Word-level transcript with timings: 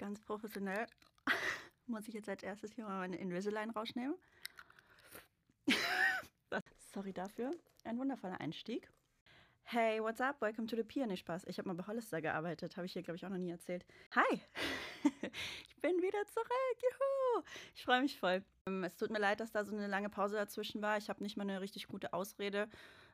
ganz 0.00 0.18
professionell 0.22 0.86
muss 1.86 2.08
ich 2.08 2.14
jetzt 2.14 2.28
als 2.28 2.42
erstes 2.42 2.72
hier 2.72 2.84
mal 2.84 3.00
meine 3.00 3.16
Invisalign 3.16 3.68
rausnehmen. 3.68 4.16
Sorry 6.94 7.12
dafür. 7.12 7.50
Ein 7.84 7.98
wundervoller 7.98 8.40
Einstieg. 8.40 8.88
Hey, 9.62 10.00
what's 10.00 10.20
up? 10.22 10.40
Welcome 10.40 10.66
to 10.68 10.76
the 10.76 10.82
Piano 10.82 11.14
Spaß. 11.14 11.44
Ich 11.48 11.58
habe 11.58 11.68
mal 11.68 11.74
bei 11.74 11.86
Hollister 11.86 12.22
gearbeitet, 12.22 12.78
habe 12.78 12.86
ich 12.86 12.94
hier, 12.94 13.02
glaube 13.02 13.16
ich, 13.16 13.26
auch 13.26 13.30
noch 13.30 13.36
nie 13.36 13.50
erzählt. 13.50 13.84
Hi! 14.12 14.40
ich 15.22 15.76
bin 15.82 16.00
wieder 16.00 16.26
zurück. 16.28 16.50
Juhu! 16.80 17.44
Ich 17.74 17.84
freue 17.84 18.00
mich 18.00 18.18
voll. 18.18 18.42
Ähm, 18.66 18.82
es 18.84 18.96
tut 18.96 19.10
mir 19.10 19.20
leid, 19.20 19.40
dass 19.40 19.52
da 19.52 19.64
so 19.64 19.76
eine 19.76 19.86
lange 19.86 20.08
Pause 20.08 20.36
dazwischen 20.36 20.80
war. 20.80 20.96
Ich 20.96 21.10
habe 21.10 21.22
nicht 21.22 21.36
mal 21.36 21.42
eine 21.42 21.60
richtig 21.60 21.88
gute 21.88 22.14
Ausrede, 22.14 22.70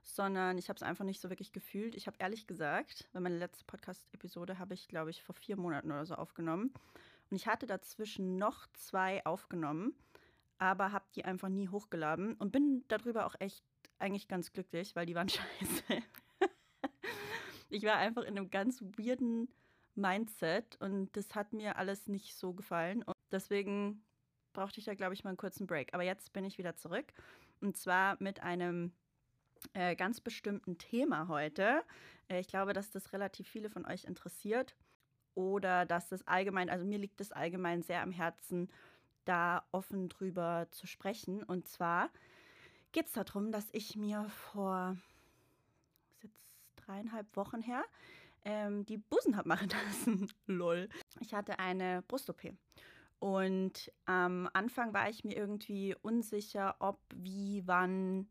sondern 0.06 0.56
ich 0.56 0.68
habe 0.68 0.76
es 0.76 0.84
einfach 0.84 1.04
nicht 1.04 1.20
so 1.20 1.28
wirklich 1.28 1.52
gefühlt. 1.52 1.94
Ich 1.96 2.06
habe 2.06 2.16
ehrlich 2.20 2.46
gesagt, 2.46 3.08
weil 3.12 3.22
meine 3.22 3.38
letzte 3.38 3.64
Podcast-Episode 3.64 4.58
habe 4.58 4.72
ich, 4.72 4.86
glaube 4.86 5.10
ich, 5.10 5.22
vor 5.22 5.34
vier 5.34 5.56
Monaten 5.56 5.90
oder 5.90 6.06
so 6.06 6.14
aufgenommen. 6.14 6.72
Und 7.28 7.36
ich 7.36 7.48
hatte 7.48 7.66
dazwischen 7.66 8.36
noch 8.36 8.68
zwei 8.72 9.26
aufgenommen, 9.26 9.94
aber 10.58 10.92
habe 10.92 11.04
die 11.16 11.24
einfach 11.24 11.48
nie 11.48 11.68
hochgeladen 11.68 12.34
und 12.34 12.52
bin 12.52 12.84
darüber 12.86 13.26
auch 13.26 13.34
echt 13.40 13.64
eigentlich 13.98 14.28
ganz 14.28 14.52
glücklich, 14.52 14.94
weil 14.94 15.06
die 15.06 15.16
waren 15.16 15.28
scheiße. 15.28 16.02
ich 17.68 17.82
war 17.82 17.96
einfach 17.96 18.22
in 18.22 18.38
einem 18.38 18.48
ganz 18.48 18.80
weirden 18.82 19.48
Mindset 19.96 20.80
und 20.80 21.16
das 21.16 21.34
hat 21.34 21.52
mir 21.52 21.78
alles 21.78 22.06
nicht 22.06 22.36
so 22.36 22.52
gefallen. 22.52 23.02
Und 23.02 23.16
deswegen 23.32 24.04
brauchte 24.52 24.78
ich 24.78 24.86
da, 24.86 24.94
glaube 24.94 25.14
ich, 25.14 25.24
mal 25.24 25.30
einen 25.30 25.36
kurzen 25.36 25.66
Break. 25.66 25.92
Aber 25.94 26.04
jetzt 26.04 26.32
bin 26.32 26.44
ich 26.44 26.58
wieder 26.58 26.76
zurück 26.76 27.12
und 27.60 27.76
zwar 27.76 28.16
mit 28.20 28.40
einem 28.40 28.92
äh, 29.72 29.96
ganz 29.96 30.20
bestimmten 30.20 30.78
Thema 30.78 31.28
heute. 31.28 31.82
Äh, 32.28 32.40
ich 32.40 32.48
glaube, 32.48 32.72
dass 32.72 32.90
das 32.90 33.12
relativ 33.12 33.48
viele 33.48 33.70
von 33.70 33.86
euch 33.86 34.04
interessiert 34.04 34.74
oder 35.34 35.84
dass 35.84 36.08
das 36.08 36.26
allgemein, 36.26 36.70
also 36.70 36.84
mir 36.84 36.98
liegt 36.98 37.20
es 37.20 37.32
allgemein 37.32 37.82
sehr 37.82 38.02
am 38.02 38.10
Herzen, 38.10 38.70
da 39.24 39.64
offen 39.72 40.08
drüber 40.08 40.66
zu 40.70 40.86
sprechen. 40.86 41.42
Und 41.42 41.68
zwar 41.68 42.10
geht 42.92 43.06
es 43.06 43.12
darum, 43.12 43.52
dass 43.52 43.68
ich 43.72 43.96
mir 43.96 44.24
vor, 44.28 44.96
jetzt 46.22 46.40
dreieinhalb 46.76 47.36
Wochen 47.36 47.60
her, 47.60 47.84
ähm, 48.44 48.86
die 48.86 48.98
Busen 48.98 49.36
habe 49.36 49.48
machen 49.48 49.68
lassen. 49.86 50.32
Lol. 50.46 50.88
Ich 51.20 51.34
hatte 51.34 51.58
eine 51.58 52.02
Brust-OP. 52.08 52.54
Und 53.18 53.92
am 54.04 54.48
Anfang 54.52 54.92
war 54.94 55.08
ich 55.08 55.24
mir 55.24 55.36
irgendwie 55.36 55.94
unsicher, 56.02 56.76
ob, 56.78 57.00
wie, 57.14 57.62
wann 57.66 58.28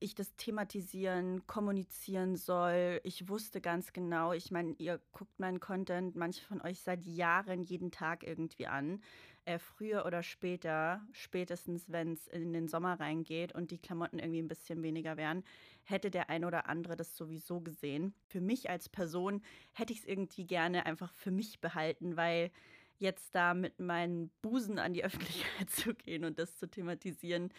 ich 0.00 0.14
das 0.14 0.34
thematisieren, 0.36 1.46
kommunizieren 1.46 2.36
soll. 2.36 3.00
Ich 3.04 3.28
wusste 3.28 3.60
ganz 3.60 3.92
genau, 3.92 4.32
ich 4.32 4.50
meine, 4.50 4.74
ihr 4.78 5.00
guckt 5.12 5.38
meinen 5.38 5.60
Content, 5.60 6.16
manche 6.16 6.44
von 6.44 6.60
euch 6.62 6.80
seit 6.80 7.04
Jahren 7.04 7.62
jeden 7.62 7.90
Tag 7.90 8.24
irgendwie 8.24 8.66
an. 8.66 9.02
Äh, 9.46 9.58
früher 9.58 10.06
oder 10.06 10.22
später, 10.22 11.06
spätestens 11.12 11.90
wenn 11.92 12.14
es 12.14 12.26
in 12.28 12.54
den 12.54 12.66
Sommer 12.66 12.98
reingeht 12.98 13.54
und 13.54 13.70
die 13.70 13.78
Klamotten 13.78 14.18
irgendwie 14.18 14.40
ein 14.40 14.48
bisschen 14.48 14.82
weniger 14.82 15.18
wären, 15.18 15.44
hätte 15.82 16.10
der 16.10 16.30
ein 16.30 16.46
oder 16.46 16.66
andere 16.66 16.96
das 16.96 17.14
sowieso 17.14 17.60
gesehen. 17.60 18.14
Für 18.26 18.40
mich 18.40 18.70
als 18.70 18.88
Person 18.88 19.42
hätte 19.74 19.92
ich 19.92 20.00
es 20.00 20.06
irgendwie 20.06 20.46
gerne 20.46 20.86
einfach 20.86 21.12
für 21.12 21.30
mich 21.30 21.60
behalten, 21.60 22.16
weil 22.16 22.50
jetzt 22.98 23.34
da 23.34 23.52
mit 23.52 23.80
meinen 23.80 24.30
Busen 24.40 24.78
an 24.78 24.94
die 24.94 25.04
Öffentlichkeit 25.04 25.68
zu 25.68 25.94
gehen 25.94 26.24
und 26.24 26.38
das 26.38 26.56
zu 26.56 26.66
thematisieren, 26.66 27.52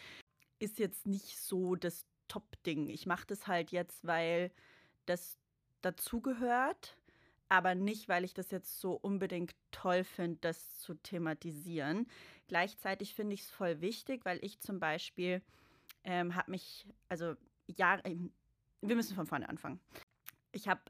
ist 0.58 0.78
jetzt 0.78 1.06
nicht 1.06 1.38
so 1.38 1.76
das 1.76 2.04
Top-Ding. 2.28 2.88
Ich 2.88 3.06
mache 3.06 3.26
das 3.26 3.46
halt 3.46 3.70
jetzt, 3.70 4.06
weil 4.06 4.50
das 5.06 5.38
dazugehört, 5.82 6.96
aber 7.48 7.74
nicht, 7.74 8.08
weil 8.08 8.24
ich 8.24 8.34
das 8.34 8.50
jetzt 8.50 8.80
so 8.80 8.92
unbedingt 8.92 9.54
toll 9.70 10.04
finde, 10.04 10.38
das 10.40 10.78
zu 10.78 10.94
thematisieren. 10.94 12.08
Gleichzeitig 12.48 13.14
finde 13.14 13.34
ich 13.34 13.42
es 13.42 13.50
voll 13.50 13.80
wichtig, 13.80 14.24
weil 14.24 14.44
ich 14.44 14.60
zum 14.60 14.80
Beispiel 14.80 15.42
ähm, 16.04 16.34
habe 16.34 16.50
mich, 16.50 16.86
also 17.08 17.34
ja, 17.66 18.00
ähm, 18.04 18.32
wir 18.80 18.96
müssen 18.96 19.14
von 19.14 19.26
vorne 19.26 19.48
anfangen. 19.48 19.80
Ich 20.52 20.68
habe 20.68 20.80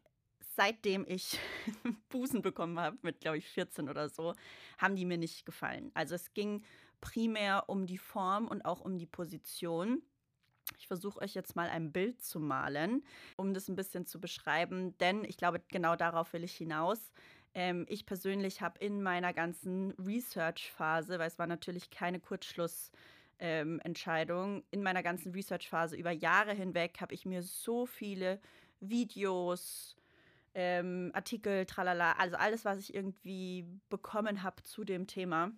seitdem 0.56 1.04
ich 1.06 1.38
Busen 2.08 2.42
bekommen 2.42 2.80
habe, 2.80 2.98
mit 3.02 3.20
glaube 3.20 3.38
ich 3.38 3.48
14 3.48 3.88
oder 3.88 4.08
so, 4.08 4.34
haben 4.78 4.96
die 4.96 5.04
mir 5.04 5.19
nicht 5.19 5.46
gefallen. 5.46 5.91
Also 5.94 6.14
es 6.14 6.32
ging 6.34 6.64
primär 7.00 7.64
um 7.69 7.86
die 7.86 7.98
Form 7.98 8.48
und 8.48 8.64
auch 8.64 8.80
um 8.80 8.98
die 8.98 9.06
Position. 9.06 10.02
Ich 10.78 10.87
versuche 10.87 11.21
euch 11.21 11.34
jetzt 11.34 11.56
mal 11.56 11.69
ein 11.69 11.93
Bild 11.93 12.22
zu 12.22 12.41
malen, 12.41 13.04
um 13.37 13.53
das 13.54 13.69
ein 13.69 13.77
bisschen 13.77 14.06
zu 14.06 14.21
beschreiben, 14.21 14.97
denn 14.99 15.25
ich 15.25 15.37
glaube, 15.37 15.60
genau 15.69 15.97
darauf 15.97 16.32
will 16.32 16.44
ich 16.44 16.56
hinaus. 16.56 17.12
Ähm, 17.54 17.87
ich 17.88 18.06
persönlich 18.06 18.60
habe 18.60 18.78
in 18.81 19.03
meiner 19.03 19.32
ganzen 19.32 19.93
Research-Phase, 19.93 21.19
weil 21.19 21.28
es 21.28 21.38
war 21.38 21.47
natürlich 21.47 21.91
keine 21.91 22.21
Kurzschlussentscheidung, 22.21 24.56
ähm, 24.56 24.65
in 24.71 24.82
meiner 24.82 25.03
ganzen 25.03 25.32
Research-Phase 25.32 25.97
über 25.97 26.10
Jahre 26.10 26.53
hinweg 26.53 27.00
habe 27.00 27.15
ich 27.15 27.25
mir 27.25 27.43
so 27.43 27.87
viele 27.87 28.41
Videos, 28.81 29.97
ähm, 30.55 31.10
Artikel, 31.15 31.66
tralala, 31.66 32.12
also 32.12 32.37
alles, 32.37 32.65
was 32.65 32.78
ich 32.78 32.94
irgendwie 32.94 33.65
bekommen 33.88 34.43
habe 34.43 34.62
zu 34.62 34.84
dem 34.84 35.06
Thema, 35.06 35.53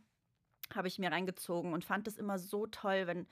habe 0.75 0.89
ich 0.89 0.99
mir 0.99 1.11
reingezogen 1.11 1.73
und 1.73 1.85
fand 1.85 2.09
es 2.09 2.19
immer 2.19 2.39
so 2.39 2.67
toll, 2.67 3.07
wenn 3.07 3.27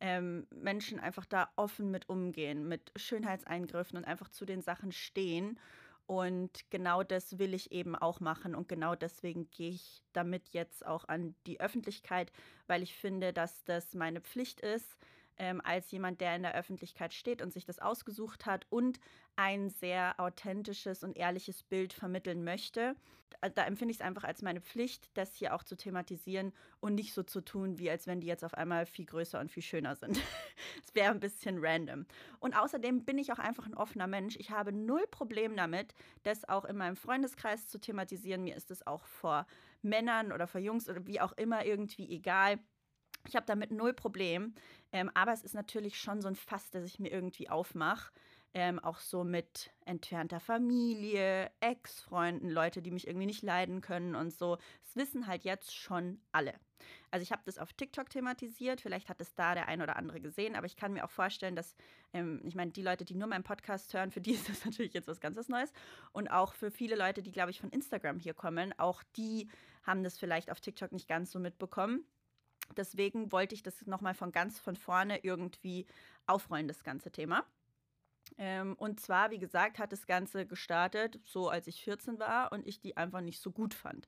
ähm, 0.00 0.46
Menschen 0.50 0.98
einfach 0.98 1.26
da 1.26 1.50
offen 1.56 1.90
mit 1.90 2.08
umgehen, 2.08 2.66
mit 2.66 2.92
Schönheitseingriffen 2.96 3.98
und 3.98 4.04
einfach 4.04 4.28
zu 4.30 4.44
den 4.44 4.62
Sachen 4.62 4.92
stehen. 4.92 5.58
Und 6.06 6.68
genau 6.70 7.04
das 7.04 7.38
will 7.38 7.54
ich 7.54 7.70
eben 7.70 7.94
auch 7.94 8.18
machen. 8.18 8.54
Und 8.56 8.68
genau 8.68 8.96
deswegen 8.96 9.48
gehe 9.50 9.70
ich 9.70 10.02
damit 10.12 10.48
jetzt 10.48 10.84
auch 10.84 11.06
an 11.06 11.36
die 11.46 11.60
Öffentlichkeit, 11.60 12.32
weil 12.66 12.82
ich 12.82 12.94
finde, 12.94 13.32
dass 13.32 13.62
das 13.64 13.94
meine 13.94 14.20
Pflicht 14.20 14.60
ist, 14.60 14.96
ähm, 15.40 15.62
als 15.64 15.90
jemand, 15.90 16.20
der 16.20 16.36
in 16.36 16.42
der 16.42 16.54
Öffentlichkeit 16.54 17.14
steht 17.14 17.40
und 17.40 17.52
sich 17.52 17.64
das 17.64 17.78
ausgesucht 17.78 18.44
hat 18.44 18.66
und 18.68 19.00
ein 19.36 19.70
sehr 19.70 20.14
authentisches 20.18 21.02
und 21.02 21.16
ehrliches 21.16 21.62
Bild 21.62 21.94
vermitteln 21.94 22.44
möchte. 22.44 22.94
Da, 23.54 23.64
empfinde 23.64 23.92
ich 23.92 23.98
es 23.98 24.04
einfach 24.04 24.24
als 24.24 24.42
meine 24.42 24.60
Pflicht, 24.60 25.08
das 25.14 25.34
hier 25.34 25.54
auch 25.54 25.62
zu 25.62 25.76
thematisieren 25.76 26.52
und 26.80 26.94
nicht 26.94 27.14
so 27.14 27.22
zu 27.22 27.40
tun, 27.40 27.78
wie 27.78 27.88
als 27.88 28.06
wenn 28.06 28.20
die 28.20 28.26
jetzt 28.26 28.44
auf 28.44 28.52
einmal 28.52 28.84
viel 28.84 29.06
größer 29.06 29.40
und 29.40 29.50
viel 29.50 29.62
schöner 29.62 29.96
sind. 29.96 30.20
Es 30.84 30.94
wäre 30.94 31.10
ein 31.10 31.20
bisschen 31.20 31.58
random. 31.58 32.04
Und 32.38 32.54
außerdem 32.54 33.04
bin 33.04 33.16
ich 33.16 33.32
auch 33.32 33.38
einfach 33.38 33.66
ein 33.66 33.74
offener 33.74 34.06
Mensch. 34.06 34.36
Ich 34.36 34.50
habe 34.50 34.72
null 34.72 35.06
Problem 35.10 35.56
damit, 35.56 35.94
das 36.22 36.46
auch 36.48 36.64
in 36.64 36.76
meinem 36.76 36.96
Freundeskreis 36.96 37.68
zu 37.68 37.80
thematisieren. 37.80 38.42
Mir 38.42 38.56
ist 38.56 38.70
es 38.70 38.86
auch 38.86 39.04
vor 39.06 39.46
Männern 39.80 40.32
oder 40.32 40.46
vor 40.46 40.60
Jungs 40.60 40.88
oder 40.88 41.06
wie 41.06 41.20
auch 41.20 41.32
immer 41.32 41.64
irgendwie 41.64 42.10
egal. 42.10 42.58
Ich 43.26 43.36
habe 43.36 43.46
damit 43.46 43.70
null 43.70 43.92
Problem. 43.92 44.54
Ähm, 44.92 45.10
aber 45.14 45.32
es 45.32 45.42
ist 45.42 45.54
natürlich 45.54 45.98
schon 45.98 46.20
so 46.20 46.28
ein 46.28 46.36
Fass, 46.36 46.70
das 46.70 46.84
ich 46.84 46.98
mir 46.98 47.10
irgendwie 47.10 47.48
aufmache. 47.48 48.12
Ähm, 48.52 48.80
auch 48.80 48.98
so 48.98 49.22
mit 49.22 49.70
entfernter 49.84 50.40
Familie, 50.40 51.52
Ex-Freunden, 51.60 52.50
Leute, 52.50 52.82
die 52.82 52.90
mich 52.90 53.06
irgendwie 53.06 53.26
nicht 53.26 53.42
leiden 53.42 53.80
können 53.80 54.16
und 54.16 54.32
so. 54.32 54.58
Das 54.82 54.96
wissen 54.96 55.28
halt 55.28 55.44
jetzt 55.44 55.72
schon 55.72 56.20
alle. 56.32 56.54
Also 57.10 57.22
ich 57.22 57.30
habe 57.30 57.42
das 57.44 57.58
auf 57.58 57.72
TikTok 57.72 58.10
thematisiert, 58.10 58.80
vielleicht 58.80 59.08
hat 59.08 59.20
es 59.20 59.34
da 59.34 59.54
der 59.54 59.68
ein 59.68 59.82
oder 59.82 59.96
andere 59.96 60.20
gesehen, 60.20 60.56
aber 60.56 60.66
ich 60.66 60.76
kann 60.76 60.92
mir 60.92 61.04
auch 61.04 61.10
vorstellen, 61.10 61.54
dass, 61.54 61.76
ähm, 62.12 62.40
ich 62.44 62.54
meine, 62.54 62.70
die 62.72 62.82
Leute, 62.82 63.04
die 63.04 63.14
nur 63.14 63.28
meinen 63.28 63.44
Podcast 63.44 63.92
hören, 63.94 64.10
für 64.10 64.20
die 64.20 64.32
ist 64.34 64.48
das 64.48 64.64
natürlich 64.64 64.94
jetzt 64.94 65.08
was 65.08 65.20
ganz 65.20 65.36
was 65.36 65.48
Neues. 65.48 65.72
Und 66.12 66.28
auch 66.28 66.54
für 66.54 66.70
viele 66.70 66.96
Leute, 66.96 67.22
die, 67.22 67.32
glaube 67.32 67.50
ich, 67.50 67.60
von 67.60 67.70
Instagram 67.70 68.18
hier 68.18 68.34
kommen, 68.34 68.74
auch 68.78 69.02
die 69.16 69.48
haben 69.82 70.02
das 70.02 70.18
vielleicht 70.18 70.50
auf 70.50 70.60
TikTok 70.60 70.92
nicht 70.92 71.08
ganz 71.08 71.30
so 71.30 71.38
mitbekommen. 71.38 72.04
Deswegen 72.76 73.32
wollte 73.32 73.54
ich 73.54 73.62
das 73.62 73.86
nochmal 73.86 74.14
von 74.14 74.32
ganz 74.32 74.58
von 74.58 74.76
vorne 74.76 75.24
irgendwie 75.24 75.86
aufrollen, 76.26 76.68
das 76.68 76.84
ganze 76.84 77.10
Thema. 77.10 77.44
Ähm, 78.38 78.74
und 78.74 79.00
zwar, 79.00 79.30
wie 79.30 79.38
gesagt, 79.38 79.78
hat 79.78 79.92
das 79.92 80.06
Ganze 80.06 80.46
gestartet, 80.46 81.20
so 81.24 81.48
als 81.48 81.66
ich 81.66 81.82
14 81.82 82.18
war 82.18 82.52
und 82.52 82.66
ich 82.66 82.80
die 82.80 82.96
einfach 82.96 83.20
nicht 83.20 83.40
so 83.40 83.50
gut 83.50 83.74
fand. 83.74 84.06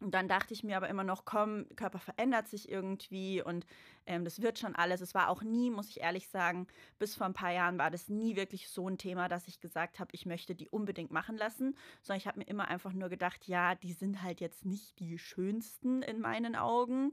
Und 0.00 0.12
dann 0.12 0.28
dachte 0.28 0.52
ich 0.52 0.64
mir 0.64 0.76
aber 0.76 0.88
immer 0.88 1.04
noch, 1.04 1.24
komm, 1.24 1.66
Körper 1.76 1.98
verändert 1.98 2.48
sich 2.48 2.68
irgendwie 2.68 3.40
und 3.40 3.64
ähm, 4.06 4.24
das 4.24 4.42
wird 4.42 4.58
schon 4.58 4.74
alles. 4.74 5.00
Es 5.00 5.14
war 5.14 5.30
auch 5.30 5.42
nie, 5.42 5.70
muss 5.70 5.88
ich 5.88 6.00
ehrlich 6.00 6.28
sagen, 6.28 6.66
bis 6.98 7.14
vor 7.14 7.26
ein 7.26 7.32
paar 7.32 7.52
Jahren 7.52 7.78
war 7.78 7.90
das 7.90 8.08
nie 8.08 8.36
wirklich 8.36 8.68
so 8.68 8.88
ein 8.88 8.98
Thema, 8.98 9.28
dass 9.28 9.48
ich 9.48 9.60
gesagt 9.60 10.00
habe, 10.00 10.10
ich 10.12 10.26
möchte 10.26 10.54
die 10.54 10.68
unbedingt 10.68 11.10
machen 11.10 11.36
lassen, 11.36 11.76
sondern 12.02 12.18
ich 12.18 12.26
habe 12.26 12.38
mir 12.40 12.46
immer 12.46 12.68
einfach 12.68 12.92
nur 12.92 13.08
gedacht, 13.08 13.46
ja, 13.46 13.76
die 13.76 13.92
sind 13.92 14.22
halt 14.22 14.40
jetzt 14.40 14.66
nicht 14.66 14.98
die 14.98 15.18
schönsten 15.18 16.02
in 16.02 16.20
meinen 16.20 16.54
Augen. 16.56 17.12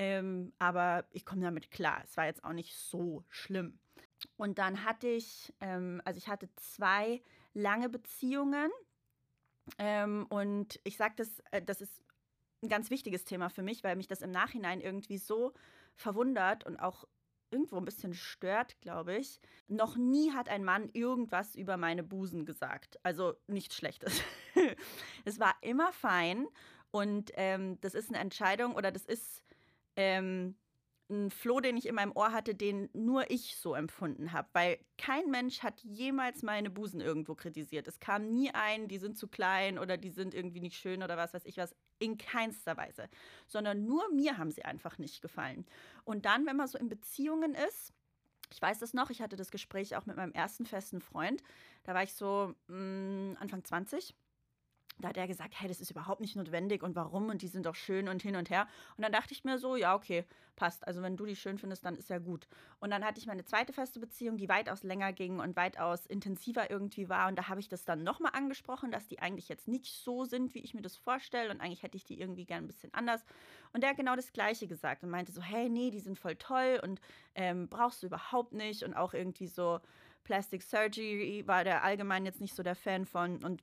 Ähm, 0.00 0.54
aber 0.58 1.04
ich 1.10 1.26
komme 1.26 1.42
damit 1.42 1.70
klar. 1.70 2.00
Es 2.04 2.16
war 2.16 2.24
jetzt 2.24 2.42
auch 2.42 2.54
nicht 2.54 2.74
so 2.74 3.22
schlimm. 3.28 3.78
Und 4.38 4.56
dann 4.56 4.82
hatte 4.82 5.06
ich, 5.08 5.52
ähm, 5.60 6.00
also 6.06 6.16
ich 6.16 6.26
hatte 6.26 6.48
zwei 6.56 7.22
lange 7.52 7.90
Beziehungen. 7.90 8.70
Ähm, 9.76 10.24
und 10.30 10.80
ich 10.84 10.96
sage 10.96 11.16
das, 11.18 11.40
äh, 11.50 11.60
das 11.60 11.82
ist 11.82 12.02
ein 12.62 12.70
ganz 12.70 12.88
wichtiges 12.88 13.26
Thema 13.26 13.50
für 13.50 13.62
mich, 13.62 13.84
weil 13.84 13.94
mich 13.94 14.06
das 14.06 14.22
im 14.22 14.30
Nachhinein 14.30 14.80
irgendwie 14.80 15.18
so 15.18 15.52
verwundert 15.96 16.64
und 16.64 16.78
auch 16.78 17.06
irgendwo 17.50 17.76
ein 17.76 17.84
bisschen 17.84 18.14
stört, 18.14 18.80
glaube 18.80 19.18
ich. 19.18 19.38
Noch 19.68 19.98
nie 19.98 20.32
hat 20.32 20.48
ein 20.48 20.64
Mann 20.64 20.88
irgendwas 20.94 21.54
über 21.54 21.76
meine 21.76 22.02
Busen 22.02 22.46
gesagt. 22.46 22.98
Also 23.02 23.34
nichts 23.48 23.76
Schlechtes. 23.76 24.22
es 25.26 25.38
war 25.38 25.56
immer 25.60 25.92
fein 25.92 26.46
Und 26.90 27.32
ähm, 27.34 27.78
das 27.82 27.92
ist 27.92 28.08
eine 28.08 28.18
Entscheidung 28.18 28.74
oder 28.74 28.90
das 28.90 29.04
ist 29.04 29.42
ähm, 30.00 30.56
ein 31.10 31.30
Floh, 31.30 31.60
den 31.60 31.76
ich 31.76 31.86
in 31.86 31.94
meinem 31.94 32.12
Ohr 32.12 32.32
hatte, 32.32 32.54
den 32.54 32.88
nur 32.92 33.30
ich 33.30 33.56
so 33.56 33.74
empfunden 33.74 34.32
habe. 34.32 34.48
Weil 34.52 34.78
kein 34.96 35.30
Mensch 35.30 35.62
hat 35.62 35.80
jemals 35.82 36.42
meine 36.42 36.70
Busen 36.70 37.00
irgendwo 37.00 37.34
kritisiert. 37.34 37.88
Es 37.88 37.98
kam 37.98 38.30
nie 38.30 38.50
ein, 38.54 38.88
die 38.88 38.98
sind 38.98 39.18
zu 39.18 39.28
klein 39.28 39.78
oder 39.78 39.96
die 39.96 40.10
sind 40.10 40.34
irgendwie 40.34 40.60
nicht 40.60 40.76
schön 40.76 41.02
oder 41.02 41.16
was 41.16 41.34
weiß 41.34 41.44
ich 41.44 41.56
was. 41.56 41.74
In 41.98 42.16
keinster 42.16 42.76
Weise. 42.76 43.08
Sondern 43.46 43.84
nur 43.84 44.10
mir 44.12 44.38
haben 44.38 44.50
sie 44.50 44.64
einfach 44.64 44.98
nicht 44.98 45.20
gefallen. 45.20 45.66
Und 46.04 46.24
dann, 46.24 46.46
wenn 46.46 46.56
man 46.56 46.68
so 46.68 46.78
in 46.78 46.88
Beziehungen 46.88 47.54
ist, 47.54 47.92
ich 48.52 48.62
weiß 48.62 48.78
das 48.78 48.94
noch, 48.94 49.10
ich 49.10 49.20
hatte 49.20 49.36
das 49.36 49.50
Gespräch 49.50 49.96
auch 49.96 50.06
mit 50.06 50.16
meinem 50.16 50.32
ersten 50.32 50.64
festen 50.64 51.00
Freund. 51.00 51.42
Da 51.82 51.94
war 51.94 52.02
ich 52.02 52.14
so 52.14 52.54
mh, 52.68 52.76
mm, 52.76 53.36
Anfang 53.40 53.64
20 53.64 54.14
da 55.00 55.08
hat 55.08 55.16
er 55.16 55.26
gesagt, 55.26 55.54
hey, 55.56 55.68
das 55.68 55.80
ist 55.80 55.90
überhaupt 55.90 56.20
nicht 56.20 56.36
notwendig 56.36 56.82
und 56.82 56.96
warum 56.96 57.28
und 57.28 57.42
die 57.42 57.48
sind 57.48 57.66
doch 57.66 57.74
schön 57.74 58.08
und 58.08 58.22
hin 58.22 58.36
und 58.36 58.50
her. 58.50 58.66
Und 58.96 59.02
dann 59.02 59.12
dachte 59.12 59.32
ich 59.32 59.44
mir 59.44 59.58
so, 59.58 59.76
ja, 59.76 59.94
okay, 59.94 60.24
passt. 60.56 60.86
Also 60.86 61.02
wenn 61.02 61.16
du 61.16 61.24
die 61.24 61.36
schön 61.36 61.58
findest, 61.58 61.84
dann 61.84 61.96
ist 61.96 62.10
ja 62.10 62.18
gut. 62.18 62.46
Und 62.80 62.90
dann 62.90 63.04
hatte 63.04 63.18
ich 63.18 63.26
meine 63.26 63.44
zweite 63.44 63.72
feste 63.72 63.98
Beziehung, 63.98 64.36
die 64.36 64.48
weitaus 64.48 64.82
länger 64.82 65.12
ging 65.12 65.40
und 65.40 65.56
weitaus 65.56 66.06
intensiver 66.06 66.70
irgendwie 66.70 67.08
war. 67.08 67.28
Und 67.28 67.36
da 67.36 67.48
habe 67.48 67.60
ich 67.60 67.68
das 67.68 67.84
dann 67.84 68.04
nochmal 68.04 68.32
angesprochen, 68.34 68.90
dass 68.90 69.08
die 69.08 69.20
eigentlich 69.20 69.48
jetzt 69.48 69.68
nicht 69.68 69.86
so 69.86 70.24
sind, 70.24 70.54
wie 70.54 70.60
ich 70.60 70.74
mir 70.74 70.82
das 70.82 70.96
vorstelle. 70.96 71.50
Und 71.50 71.60
eigentlich 71.60 71.82
hätte 71.82 71.96
ich 71.96 72.04
die 72.04 72.20
irgendwie 72.20 72.44
gern 72.44 72.64
ein 72.64 72.66
bisschen 72.66 72.92
anders. 72.92 73.24
Und 73.72 73.82
der 73.82 73.90
hat 73.90 73.96
genau 73.96 74.16
das 74.16 74.32
Gleiche 74.32 74.66
gesagt 74.66 75.02
und 75.02 75.10
meinte 75.10 75.32
so, 75.32 75.40
hey, 75.40 75.68
nee, 75.68 75.90
die 75.90 76.00
sind 76.00 76.18
voll 76.18 76.36
toll 76.36 76.80
und 76.82 77.00
ähm, 77.34 77.68
brauchst 77.68 78.02
du 78.02 78.06
überhaupt 78.06 78.52
nicht. 78.52 78.82
Und 78.82 78.94
auch 78.94 79.14
irgendwie 79.14 79.46
so 79.46 79.80
Plastic 80.24 80.62
Surgery 80.62 81.44
war 81.46 81.64
der 81.64 81.82
allgemein 81.82 82.26
jetzt 82.26 82.40
nicht 82.40 82.54
so 82.54 82.62
der 82.62 82.74
Fan 82.74 83.06
von. 83.06 83.42
Und 83.42 83.62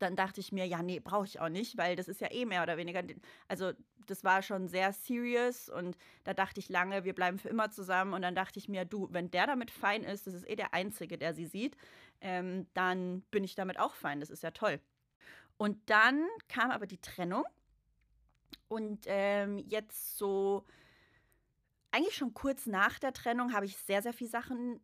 dann 0.00 0.16
dachte 0.16 0.40
ich 0.40 0.52
mir, 0.52 0.66
ja, 0.66 0.82
nee, 0.82 1.00
brauche 1.00 1.26
ich 1.26 1.40
auch 1.40 1.48
nicht, 1.48 1.76
weil 1.76 1.94
das 1.96 2.08
ist 2.08 2.20
ja 2.20 2.32
eh 2.32 2.46
mehr 2.46 2.62
oder 2.62 2.76
weniger, 2.76 3.02
also 3.48 3.72
das 4.06 4.24
war 4.24 4.42
schon 4.42 4.66
sehr 4.66 4.92
serious 4.92 5.68
und 5.68 5.96
da 6.24 6.34
dachte 6.34 6.58
ich 6.58 6.68
lange, 6.68 7.04
wir 7.04 7.14
bleiben 7.14 7.38
für 7.38 7.48
immer 7.48 7.70
zusammen 7.70 8.14
und 8.14 8.22
dann 8.22 8.34
dachte 8.34 8.58
ich 8.58 8.68
mir, 8.68 8.84
du, 8.84 9.08
wenn 9.10 9.30
der 9.30 9.46
damit 9.46 9.70
fein 9.70 10.02
ist, 10.02 10.26
das 10.26 10.34
ist 10.34 10.48
eh 10.48 10.56
der 10.56 10.74
Einzige, 10.74 11.18
der 11.18 11.34
sie 11.34 11.46
sieht, 11.46 11.76
ähm, 12.20 12.66
dann 12.74 13.22
bin 13.30 13.44
ich 13.44 13.54
damit 13.54 13.78
auch 13.78 13.94
fein, 13.94 14.20
das 14.20 14.30
ist 14.30 14.42
ja 14.42 14.50
toll. 14.50 14.80
Und 15.58 15.90
dann 15.90 16.26
kam 16.48 16.70
aber 16.70 16.86
die 16.86 17.00
Trennung 17.00 17.44
und 18.68 19.04
ähm, 19.06 19.58
jetzt 19.58 20.16
so, 20.16 20.64
eigentlich 21.90 22.16
schon 22.16 22.34
kurz 22.34 22.66
nach 22.66 22.98
der 22.98 23.12
Trennung 23.12 23.52
habe 23.52 23.66
ich 23.66 23.76
sehr, 23.76 24.00
sehr 24.00 24.12
viele 24.12 24.30
Sachen 24.30 24.80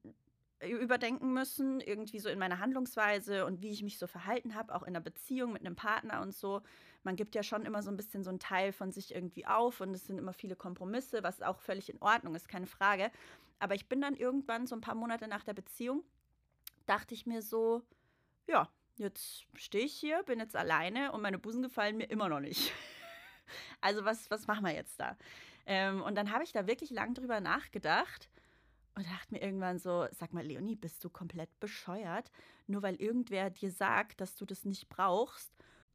überdenken 0.61 1.33
müssen, 1.33 1.81
irgendwie 1.81 2.19
so 2.19 2.29
in 2.29 2.39
meiner 2.39 2.59
Handlungsweise 2.61 3.45
und 3.45 3.63
wie 3.63 3.71
ich 3.71 3.83
mich 3.83 3.99
so 3.99 4.07
verhalten 4.07 4.55
habe, 4.55 4.75
auch 4.75 4.83
in 4.83 4.89
einer 4.89 5.01
Beziehung 5.01 5.53
mit 5.53 5.65
einem 5.65 5.77
Partner 5.77 6.23
und 6.23 6.35
so. 6.35 6.63
Man 7.03 7.17
gibt 7.17 7.35
ja 7.35 7.43
schon 7.43 7.65
immer 7.67 7.83
so 7.83 7.91
ein 7.91 7.97
bisschen 7.97 8.25
so 8.25 8.31
einen 8.31 8.39
Teil 8.39 8.73
von 8.73 8.91
sich 8.91 9.15
irgendwie 9.15 9.47
auf 9.47 9.81
und 9.81 9.95
es 9.95 10.07
sind 10.07 10.19
immer 10.19 10.33
viele 10.33 10.57
Kompromisse, 10.57 11.23
was 11.23 11.43
auch 11.43 11.61
völlig 11.61 11.91
in 11.91 12.01
Ordnung 12.01 12.35
ist, 12.35 12.49
keine 12.49 12.67
Frage. 12.67 13.11
Aber 13.59 13.75
ich 13.75 13.89
bin 13.89 14.01
dann 14.01 14.17
irgendwann 14.17 14.67
so 14.67 14.75
ein 14.75 14.81
paar 14.81 14.95
Monate 14.95 15.29
nach 15.29 15.45
der 15.45 15.55
Beziehung, 15.55 16.03
dachte 16.87 17.15
ich 17.15 17.27
mir 17.27 17.43
so, 17.43 17.83
ja, 18.47 18.69
jetzt 18.97 19.47
stehe 19.55 19.85
ich 19.85 19.95
hier, 19.95 20.23
bin 20.23 20.41
jetzt 20.41 20.57
alleine 20.57 21.13
und 21.13 21.21
meine 21.21 21.39
Busen 21.39 21.63
gefallen 21.63 21.97
mir 21.99 22.11
immer 22.11 22.29
noch 22.29 22.41
nicht. 22.41 22.73
also 23.81 24.05
was, 24.05 24.31
was 24.31 24.47
machen 24.47 24.65
wir 24.65 24.75
jetzt 24.75 24.99
da? 24.99 25.17
Ähm, 25.67 26.03
und 26.03 26.15
dann 26.15 26.33
habe 26.33 26.45
ich 26.45 26.53
da 26.53 26.67
wirklich 26.67 26.91
lang 26.91 27.15
drüber 27.15 27.41
nachgedacht 27.41 28.31
und 28.97 29.07
dachte 29.07 29.35
mir 29.35 29.43
irgendwann 29.43 29.79
so, 29.79 30.07
sag 30.11 30.33
mal, 30.33 30.45
Leonie, 30.45 30.75
bist 30.75 31.05
du 31.05 31.11
komplett 31.11 31.61
bescheuert? 31.61 32.31
Nur 32.67 32.83
weil 32.83 32.97
irgendwer 32.97 33.51
dir 33.51 33.71
sagt, 33.71 34.21
dass 34.21 34.35
du 34.35 34.47
das 34.47 34.65
nicht 34.65 34.89
brauchst 34.89 35.53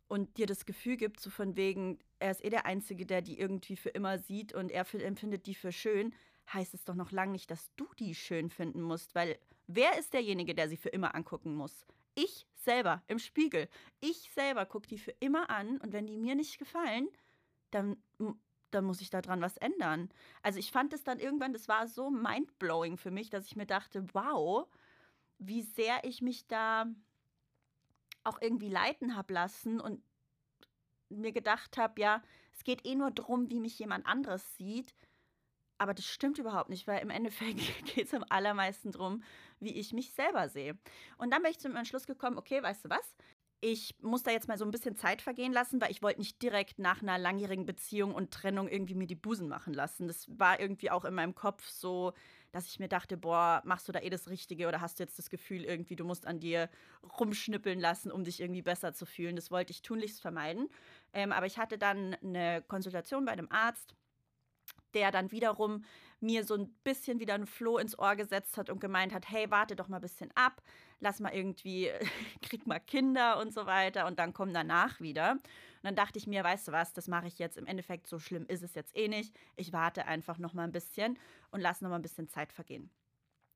und 0.07 0.38
dir 0.38 0.45
das 0.45 0.65
Gefühl 0.65 0.98
gibt, 0.98 1.19
so 1.19 1.31
von 1.31 1.56
wegen, 1.56 1.98
er 2.19 2.31
ist 2.31 2.45
eh 2.45 2.50
der 2.51 2.65
Einzige, 2.68 3.06
der 3.06 3.21
die 3.21 3.39
irgendwie 3.39 3.75
für 3.75 3.89
immer 3.89 4.19
sieht 4.19 4.53
und 4.53 4.71
er 4.71 4.86
empfindet 4.94 5.48
die 5.48 5.56
für 5.56 5.71
schön, 5.71 6.13
heißt 6.53 6.75
es 6.75 6.86
doch 6.86 6.95
noch 6.95 7.12
lange 7.12 7.31
nicht, 7.31 7.50
dass 7.50 7.74
du 7.75 7.88
die 7.98 8.13
schön 8.13 8.50
finden 8.50 8.81
musst, 8.81 9.15
weil 9.15 9.39
wer 9.68 9.98
ist 9.98 10.13
derjenige, 10.13 10.53
der 10.53 10.69
sie 10.69 10.77
für 10.77 10.89
immer 10.89 11.15
angucken 11.15 11.56
muss? 11.56 11.86
Ich 12.13 12.45
selber 12.56 13.01
im 13.07 13.18
Spiegel. 13.18 13.68
Ich 14.00 14.30
selber 14.33 14.65
gucke 14.65 14.88
die 14.88 15.00
für 15.00 15.15
immer 15.19 15.50
an 15.50 15.77
und 15.77 15.92
wenn 15.92 16.06
die 16.06 16.18
mir 16.18 16.36
nicht 16.36 16.59
gefallen, 16.59 17.07
dann 17.71 17.98
dann 18.71 18.85
muss 18.85 19.01
ich 19.01 19.09
daran 19.09 19.41
was 19.41 19.57
ändern. 19.57 20.09
Also 20.41 20.59
ich 20.59 20.71
fand 20.71 20.94
es 20.94 21.03
dann 21.03 21.19
irgendwann, 21.19 21.53
das 21.53 21.68
war 21.68 21.88
so 21.88 22.09
mindblowing 22.09 22.97
für 22.97 23.12
mich, 23.12 23.29
dass 23.29 23.45
ich 23.45 23.56
mir 23.56 23.65
dachte, 23.65 24.06
wow, 24.13 24.68
wie 25.38 25.62
sehr 25.62 26.03
ich 26.03 26.21
mich 26.21 26.47
da 26.47 26.85
auch 28.23 28.41
irgendwie 28.41 28.69
leiten 28.69 29.15
habe 29.15 29.33
lassen 29.33 29.79
und 29.79 30.03
mir 31.09 31.31
gedacht 31.31 31.77
habe, 31.77 32.00
ja, 32.00 32.21
es 32.53 32.63
geht 32.63 32.85
eh 32.85 32.95
nur 32.95 33.12
darum, 33.12 33.50
wie 33.50 33.59
mich 33.59 33.77
jemand 33.79 34.06
anderes 34.06 34.56
sieht. 34.56 34.94
Aber 35.77 35.95
das 35.95 36.06
stimmt 36.06 36.38
überhaupt 36.38 36.69
nicht, 36.69 36.85
weil 36.85 37.01
im 37.01 37.09
Endeffekt 37.09 37.59
geht 37.95 38.06
es 38.06 38.13
am 38.13 38.24
allermeisten 38.29 38.91
darum, 38.91 39.24
wie 39.59 39.74
ich 39.74 39.94
mich 39.94 40.13
selber 40.13 40.47
sehe. 40.47 40.77
Und 41.17 41.31
dann 41.31 41.41
bin 41.41 41.51
ich 41.51 41.59
zum 41.59 41.75
Entschluss 41.75 42.06
gekommen, 42.06 42.38
okay, 42.38 42.62
weißt 42.62 42.85
du 42.85 42.89
was? 42.89 43.15
Ich 43.63 43.95
muss 44.01 44.23
da 44.23 44.31
jetzt 44.31 44.47
mal 44.47 44.57
so 44.57 44.65
ein 44.65 44.71
bisschen 44.71 44.95
Zeit 44.95 45.21
vergehen 45.21 45.53
lassen, 45.53 45.79
weil 45.79 45.91
ich 45.91 46.01
wollte 46.01 46.19
nicht 46.19 46.41
direkt 46.41 46.79
nach 46.79 47.03
einer 47.03 47.19
langjährigen 47.19 47.67
Beziehung 47.67 48.15
und 48.15 48.31
Trennung 48.31 48.67
irgendwie 48.67 48.95
mir 48.95 49.05
die 49.05 49.15
Busen 49.15 49.47
machen 49.47 49.73
lassen. 49.73 50.07
Das 50.07 50.27
war 50.37 50.59
irgendwie 50.59 50.89
auch 50.89 51.05
in 51.05 51.13
meinem 51.13 51.35
Kopf 51.35 51.69
so, 51.69 52.13
dass 52.51 52.67
ich 52.67 52.79
mir 52.79 52.87
dachte, 52.87 53.17
boah, 53.17 53.61
machst 53.63 53.87
du 53.87 53.91
da 53.91 53.99
eh 53.99 54.09
das 54.09 54.29
Richtige 54.29 54.67
oder 54.67 54.81
hast 54.81 54.99
du 54.99 55.03
jetzt 55.03 55.19
das 55.19 55.29
Gefühl 55.29 55.63
irgendwie, 55.63 55.95
du 55.95 56.03
musst 56.03 56.25
an 56.25 56.39
dir 56.39 56.69
rumschnippeln 57.19 57.79
lassen, 57.79 58.11
um 58.11 58.23
dich 58.23 58.41
irgendwie 58.41 58.63
besser 58.63 58.93
zu 58.93 59.05
fühlen. 59.05 59.35
Das 59.35 59.51
wollte 59.51 59.71
ich 59.71 59.83
tunlichst 59.83 60.21
vermeiden. 60.21 60.67
Ähm, 61.13 61.31
aber 61.31 61.45
ich 61.45 61.59
hatte 61.59 61.77
dann 61.77 62.15
eine 62.15 62.63
Konsultation 62.67 63.25
bei 63.25 63.31
einem 63.31 63.47
Arzt, 63.51 63.93
der 64.95 65.11
dann 65.11 65.31
wiederum 65.31 65.85
mir 66.21 66.44
so 66.45 66.56
ein 66.56 66.69
bisschen 66.83 67.19
wieder 67.19 67.33
ein 67.33 67.45
Floh 67.45 67.77
ins 67.77 67.97
Ohr 67.97 68.15
gesetzt 68.15 68.57
hat 68.57 68.69
und 68.69 68.79
gemeint 68.79 69.13
hat, 69.13 69.29
hey, 69.29 69.50
warte 69.50 69.75
doch 69.75 69.88
mal 69.88 69.97
ein 69.97 70.01
bisschen 70.01 70.31
ab, 70.35 70.62
lass 71.00 71.19
mal 71.19 71.33
irgendwie, 71.33 71.89
krieg 72.41 72.68
mal 72.68 72.79
Kinder 72.79 73.39
und 73.39 73.53
so 73.53 73.65
weiter 73.65 74.07
und 74.07 74.19
dann 74.19 74.33
komm 74.33 74.53
danach 74.53 75.00
wieder. 75.00 75.31
Und 75.33 75.83
dann 75.83 75.95
dachte 75.95 76.19
ich 76.19 76.27
mir, 76.27 76.44
weißt 76.44 76.68
du 76.68 76.71
was, 76.71 76.94
das 76.94 77.07
mache 77.07 77.27
ich 77.27 77.39
jetzt 77.39 77.57
im 77.57 77.65
Endeffekt, 77.65 78.07
so 78.07 78.19
schlimm 78.19 78.45
ist 78.47 78.63
es 78.63 78.75
jetzt 78.75 78.95
eh 78.95 79.07
nicht. 79.07 79.35
Ich 79.56 79.73
warte 79.73 80.06
einfach 80.06 80.38
noch 80.38 80.53
mal 80.53 80.63
ein 80.63 80.71
bisschen 80.71 81.18
und 81.50 81.59
lass 81.59 81.81
noch 81.81 81.89
mal 81.89 81.95
ein 81.95 82.03
bisschen 82.03 82.29
Zeit 82.29 82.53
vergehen. 82.53 82.91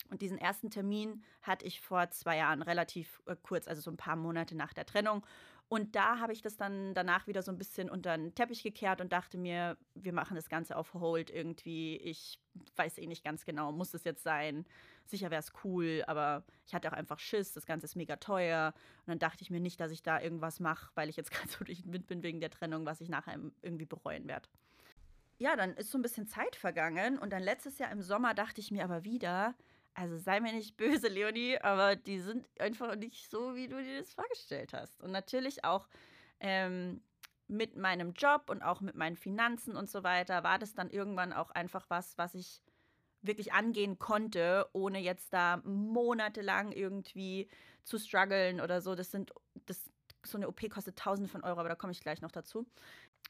Und 0.09 0.21
diesen 0.21 0.37
ersten 0.37 0.69
Termin 0.69 1.23
hatte 1.41 1.65
ich 1.65 1.81
vor 1.81 2.09
zwei 2.11 2.37
Jahren, 2.37 2.61
relativ 2.61 3.21
äh, 3.25 3.35
kurz, 3.41 3.67
also 3.67 3.81
so 3.81 3.91
ein 3.91 3.97
paar 3.97 4.15
Monate 4.15 4.55
nach 4.55 4.73
der 4.73 4.85
Trennung. 4.85 5.25
Und 5.67 5.95
da 5.95 6.19
habe 6.19 6.31
ich 6.31 6.41
das 6.41 6.57
dann 6.57 6.93
danach 6.93 7.25
wieder 7.25 7.41
so 7.41 7.51
ein 7.51 7.57
bisschen 7.57 7.89
unter 7.89 8.15
den 8.15 8.35
Teppich 8.35 8.61
gekehrt 8.61 9.01
und 9.01 9.11
dachte 9.11 9.37
mir, 9.37 9.77
wir 9.95 10.13
machen 10.13 10.35
das 10.35 10.47
Ganze 10.47 10.77
auf 10.77 10.93
Hold 10.93 11.31
irgendwie. 11.31 11.97
Ich 11.97 12.39
weiß 12.75 12.99
eh 12.99 13.07
nicht 13.07 13.23
ganz 13.23 13.45
genau, 13.45 13.71
muss 13.71 13.93
es 13.95 14.03
jetzt 14.03 14.23
sein? 14.23 14.65
Sicher 15.05 15.31
wäre 15.31 15.39
es 15.39 15.51
cool, 15.63 16.03
aber 16.05 16.43
ich 16.67 16.75
hatte 16.75 16.89
auch 16.89 16.95
einfach 16.95 17.17
Schiss, 17.17 17.53
das 17.53 17.65
Ganze 17.65 17.85
ist 17.85 17.95
mega 17.95 18.15
teuer. 18.17 18.73
Und 18.99 19.07
dann 19.07 19.19
dachte 19.19 19.41
ich 19.41 19.49
mir 19.49 19.59
nicht, 19.59 19.79
dass 19.79 19.91
ich 19.91 20.03
da 20.03 20.21
irgendwas 20.21 20.59
mache, 20.59 20.91
weil 20.93 21.09
ich 21.09 21.15
jetzt 21.15 21.31
gerade 21.31 21.49
so 21.49 21.65
durch 21.65 21.81
den 21.81 21.93
Wind 21.93 22.05
bin 22.05 22.21
wegen 22.21 22.39
der 22.39 22.51
Trennung, 22.51 22.85
was 22.85 23.01
ich 23.01 23.09
nachher 23.09 23.39
irgendwie 23.63 23.85
bereuen 23.85 24.27
werde. 24.27 24.47
Ja, 25.37 25.55
dann 25.55 25.73
ist 25.73 25.91
so 25.91 25.97
ein 25.97 26.03
bisschen 26.03 26.27
Zeit 26.27 26.55
vergangen 26.55 27.17
und 27.17 27.33
dann 27.33 27.43
letztes 27.43 27.79
Jahr 27.79 27.91
im 27.91 28.01
Sommer 28.01 28.33
dachte 28.33 28.61
ich 28.61 28.71
mir 28.71 28.83
aber 28.83 29.03
wieder, 29.03 29.55
also 29.95 30.17
sei 30.17 30.41
mir 30.41 30.53
nicht 30.53 30.75
böse, 30.77 31.07
Leonie, 31.07 31.57
aber 31.59 31.95
die 31.95 32.19
sind 32.19 32.47
einfach 32.59 32.95
nicht 32.95 33.31
so, 33.31 33.55
wie 33.55 33.67
du 33.67 33.81
dir 33.81 33.99
das 33.99 34.13
vorgestellt 34.13 34.73
hast. 34.73 35.01
Und 35.01 35.11
natürlich 35.11 35.63
auch 35.63 35.87
ähm, 36.41 37.01
mit 37.47 37.77
meinem 37.77 38.11
Job 38.13 38.49
und 38.49 38.61
auch 38.61 38.81
mit 38.81 38.95
meinen 38.95 39.15
Finanzen 39.15 39.75
und 39.75 39.89
so 39.89 40.03
weiter 40.03 40.43
war 40.43 40.59
das 40.59 40.73
dann 40.73 40.89
irgendwann 40.89 41.31
auch 41.31 41.49
einfach 41.51 41.85
was, 41.89 42.17
was 42.17 42.35
ich 42.35 42.61
wirklich 43.21 43.53
angehen 43.53 43.97
konnte, 43.97 44.67
ohne 44.73 44.99
jetzt 44.99 45.31
da 45.33 45.61
monatelang 45.63 46.73
irgendwie 46.73 47.47
zu 47.83 47.97
strugglen 47.97 48.59
oder 48.59 48.81
so. 48.81 48.95
Das 48.95 49.11
sind, 49.11 49.31
das, 49.65 49.89
so 50.25 50.37
eine 50.37 50.49
OP 50.49 50.69
kostet 50.69 50.97
Tausende 50.97 51.29
von 51.29 51.43
Euro, 51.43 51.61
aber 51.61 51.69
da 51.69 51.75
komme 51.75 51.91
ich 51.91 52.01
gleich 52.01 52.21
noch 52.21 52.31
dazu. 52.31 52.67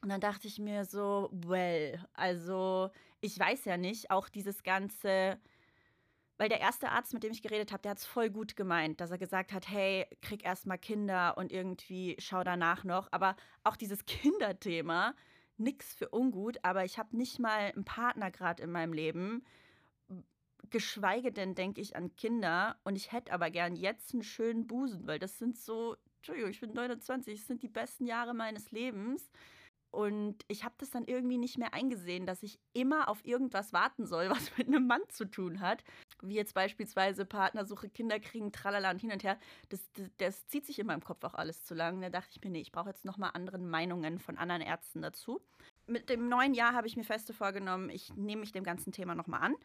Und 0.01 0.10
dann 0.10 0.19
dachte 0.19 0.48
ich 0.48 0.60
mir 0.60 0.84
so, 0.84 1.29
well, 1.31 2.03
also 2.13 2.89
ich 3.22 3.38
weiß 3.38 3.65
ja 3.65 3.77
nicht, 3.77 4.12
auch 4.12 4.29
dieses 4.29 4.63
ganze 4.63 5.39
weil 6.37 6.49
der 6.49 6.59
erste 6.59 6.89
Arzt, 6.89 7.13
mit 7.13 7.23
dem 7.23 7.31
ich 7.31 7.41
geredet 7.41 7.71
habe, 7.71 7.81
der 7.81 7.91
hat 7.91 7.99
es 7.99 8.05
voll 8.05 8.29
gut 8.29 8.55
gemeint, 8.55 8.99
dass 8.99 9.11
er 9.11 9.17
gesagt 9.17 9.53
hat, 9.53 9.69
hey, 9.69 10.05
krieg 10.21 10.43
erst 10.43 10.65
mal 10.65 10.77
Kinder 10.77 11.37
und 11.37 11.51
irgendwie 11.51 12.15
schau 12.19 12.43
danach 12.43 12.83
noch. 12.83 13.07
Aber 13.11 13.35
auch 13.63 13.77
dieses 13.77 14.05
Kinderthema, 14.05 15.15
nix 15.57 15.93
für 15.93 16.09
ungut, 16.09 16.57
aber 16.63 16.83
ich 16.83 16.97
habe 16.97 17.15
nicht 17.15 17.39
mal 17.39 17.71
einen 17.73 17.85
Partner 17.85 18.31
gerade 18.31 18.63
in 18.63 18.71
meinem 18.71 18.93
Leben. 18.93 19.45
Geschweige 20.69 21.31
denn 21.31 21.55
denke 21.55 21.79
ich 21.79 21.95
an 21.95 22.15
Kinder 22.15 22.75
und 22.83 22.95
ich 22.95 23.11
hätte 23.11 23.31
aber 23.31 23.51
gern 23.51 23.75
jetzt 23.75 24.13
einen 24.13 24.23
schönen 24.23 24.67
Busen, 24.67 25.07
weil 25.07 25.19
das 25.19 25.37
sind 25.37 25.57
so, 25.57 25.95
Entschuldigung, 26.17 26.49
ich 26.49 26.59
bin 26.59 26.73
29, 26.73 27.37
das 27.37 27.47
sind 27.47 27.61
die 27.63 27.69
besten 27.69 28.07
Jahre 28.07 28.33
meines 28.33 28.71
Lebens. 28.71 29.29
Und 29.95 30.43
ich 30.49 30.65
habe 30.65 30.75
das 30.77 30.89
dann 30.89 31.05
irgendwie 31.05 31.37
nicht 31.37 31.57
mehr 31.57 31.73
eingesehen, 31.73 32.25
dass 32.25 32.43
ich 32.43 32.59
immer 32.73 33.07
auf 33.07 33.25
irgendwas 33.25 33.71
warten 33.71 34.05
soll, 34.05 34.29
was 34.29 34.55
mit 34.57 34.67
einem 34.67 34.87
Mann 34.87 35.01
zu 35.07 35.25
tun 35.25 35.61
hat. 35.61 35.83
Wie 36.22 36.36
jetzt 36.36 36.53
beispielsweise 36.53 37.25
Partnersuche, 37.25 37.89
Kinder 37.89 38.19
kriegen, 38.19 38.51
tralala 38.51 38.91
und 38.91 39.00
hin 39.00 39.12
und 39.12 39.24
her. 39.24 39.38
Das, 39.69 39.91
das, 39.93 40.10
das 40.17 40.48
zieht 40.48 40.65
sich 40.65 40.79
in 40.79 40.88
meinem 40.88 41.03
Kopf 41.03 41.24
auch 41.24 41.34
alles 41.34 41.63
zu 41.63 41.74
lang. 41.74 42.01
Da 42.01 42.10
dachte 42.10 42.31
ich 42.31 42.43
mir, 42.43 42.50
nee, 42.50 42.62
ich 42.62 42.72
brauche 42.72 42.89
jetzt 42.89 43.05
nochmal 43.05 43.31
andere 43.34 43.57
Meinungen 43.57 44.19
von 44.19 44.38
anderen 44.38 44.62
Ärzten 44.62 45.01
dazu. 45.01 45.41
Mit 45.88 46.10
dem 46.10 46.29
neuen 46.29 46.53
Jahr 46.53 46.74
habe 46.74 46.88
ich 46.88 46.98
mir 46.98 47.03
feste 47.03 47.34
vorgenommen, 47.34 47.89
ich 47.89 48.13
nehme 48.15 48.41
mich 48.41 48.51
dem 48.51 48.63
ganzen 48.63 48.91
Thema 48.91 49.13
nochmal 49.13 49.41
an 49.41 49.55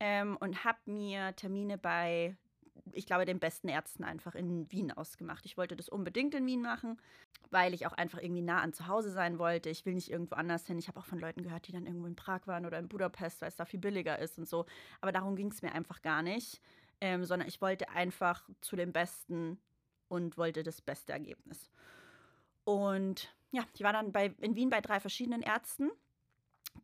ähm, 0.00 0.36
und 0.38 0.64
habe 0.64 0.78
mir 0.86 1.34
Termine 1.36 1.76
bei 1.76 2.36
ich 2.92 3.06
glaube, 3.06 3.24
den 3.24 3.38
besten 3.38 3.68
Ärzten 3.68 4.04
einfach 4.04 4.34
in 4.34 4.70
Wien 4.70 4.92
ausgemacht. 4.92 5.44
Ich 5.44 5.56
wollte 5.56 5.76
das 5.76 5.88
unbedingt 5.88 6.34
in 6.34 6.46
Wien 6.46 6.62
machen, 6.62 7.00
weil 7.50 7.74
ich 7.74 7.86
auch 7.86 7.92
einfach 7.92 8.18
irgendwie 8.20 8.42
nah 8.42 8.60
an 8.60 8.72
zu 8.72 8.86
Hause 8.86 9.10
sein 9.10 9.38
wollte. 9.38 9.70
Ich 9.70 9.84
will 9.86 9.94
nicht 9.94 10.10
irgendwo 10.10 10.34
anders 10.34 10.66
hin. 10.66 10.78
Ich 10.78 10.88
habe 10.88 10.98
auch 11.00 11.04
von 11.04 11.18
Leuten 11.18 11.42
gehört, 11.42 11.66
die 11.68 11.72
dann 11.72 11.86
irgendwo 11.86 12.06
in 12.06 12.16
Prag 12.16 12.46
waren 12.46 12.66
oder 12.66 12.78
in 12.78 12.88
Budapest, 12.88 13.40
weil 13.40 13.48
es 13.48 13.56
da 13.56 13.64
viel 13.64 13.80
billiger 13.80 14.18
ist 14.18 14.38
und 14.38 14.48
so. 14.48 14.66
Aber 15.00 15.12
darum 15.12 15.36
ging 15.36 15.50
es 15.50 15.62
mir 15.62 15.72
einfach 15.72 16.02
gar 16.02 16.22
nicht, 16.22 16.60
ähm, 17.00 17.24
sondern 17.24 17.48
ich 17.48 17.60
wollte 17.60 17.88
einfach 17.90 18.48
zu 18.60 18.76
den 18.76 18.92
Besten 18.92 19.58
und 20.08 20.36
wollte 20.36 20.62
das 20.62 20.80
beste 20.80 21.12
Ergebnis. 21.12 21.70
Und 22.64 23.34
ja, 23.52 23.64
ich 23.74 23.82
war 23.82 23.92
dann 23.92 24.12
bei, 24.12 24.34
in 24.40 24.56
Wien 24.56 24.70
bei 24.70 24.80
drei 24.80 25.00
verschiedenen 25.00 25.42
Ärzten 25.42 25.90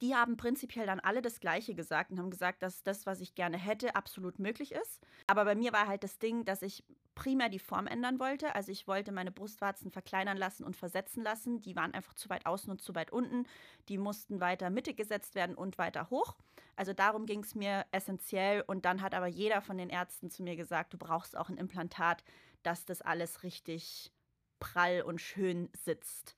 die 0.00 0.14
haben 0.14 0.36
prinzipiell 0.36 0.86
dann 0.86 1.00
alle 1.00 1.22
das 1.22 1.40
Gleiche 1.40 1.74
gesagt 1.74 2.10
und 2.10 2.18
haben 2.18 2.30
gesagt, 2.30 2.62
dass 2.62 2.82
das, 2.82 3.06
was 3.06 3.20
ich 3.20 3.34
gerne 3.34 3.58
hätte, 3.58 3.94
absolut 3.94 4.38
möglich 4.38 4.72
ist. 4.72 5.00
Aber 5.26 5.44
bei 5.44 5.54
mir 5.54 5.72
war 5.72 5.86
halt 5.86 6.04
das 6.04 6.18
Ding, 6.18 6.44
dass 6.44 6.62
ich 6.62 6.84
primär 7.14 7.48
die 7.48 7.58
Form 7.58 7.86
ändern 7.86 8.18
wollte. 8.18 8.54
Also 8.54 8.72
ich 8.72 8.86
wollte 8.86 9.12
meine 9.12 9.30
Brustwarzen 9.30 9.90
verkleinern 9.90 10.36
lassen 10.36 10.64
und 10.64 10.76
versetzen 10.76 11.22
lassen. 11.22 11.60
Die 11.60 11.76
waren 11.76 11.94
einfach 11.94 12.14
zu 12.14 12.28
weit 12.30 12.46
außen 12.46 12.70
und 12.70 12.80
zu 12.80 12.94
weit 12.94 13.12
unten. 13.12 13.46
Die 13.88 13.98
mussten 13.98 14.40
weiter 14.40 14.70
mittig 14.70 14.96
gesetzt 14.96 15.34
werden 15.34 15.54
und 15.54 15.78
weiter 15.78 16.10
hoch. 16.10 16.36
Also 16.76 16.92
darum 16.92 17.26
ging 17.26 17.42
es 17.42 17.54
mir 17.54 17.84
essentiell. 17.92 18.62
Und 18.66 18.84
dann 18.84 19.02
hat 19.02 19.14
aber 19.14 19.26
jeder 19.26 19.60
von 19.60 19.76
den 19.76 19.90
Ärzten 19.90 20.30
zu 20.30 20.42
mir 20.42 20.56
gesagt, 20.56 20.94
du 20.94 20.98
brauchst 20.98 21.36
auch 21.36 21.48
ein 21.48 21.58
Implantat, 21.58 22.24
dass 22.62 22.84
das 22.84 23.02
alles 23.02 23.42
richtig 23.42 24.12
prall 24.58 25.02
und 25.02 25.20
schön 25.20 25.68
sitzt. 25.76 26.36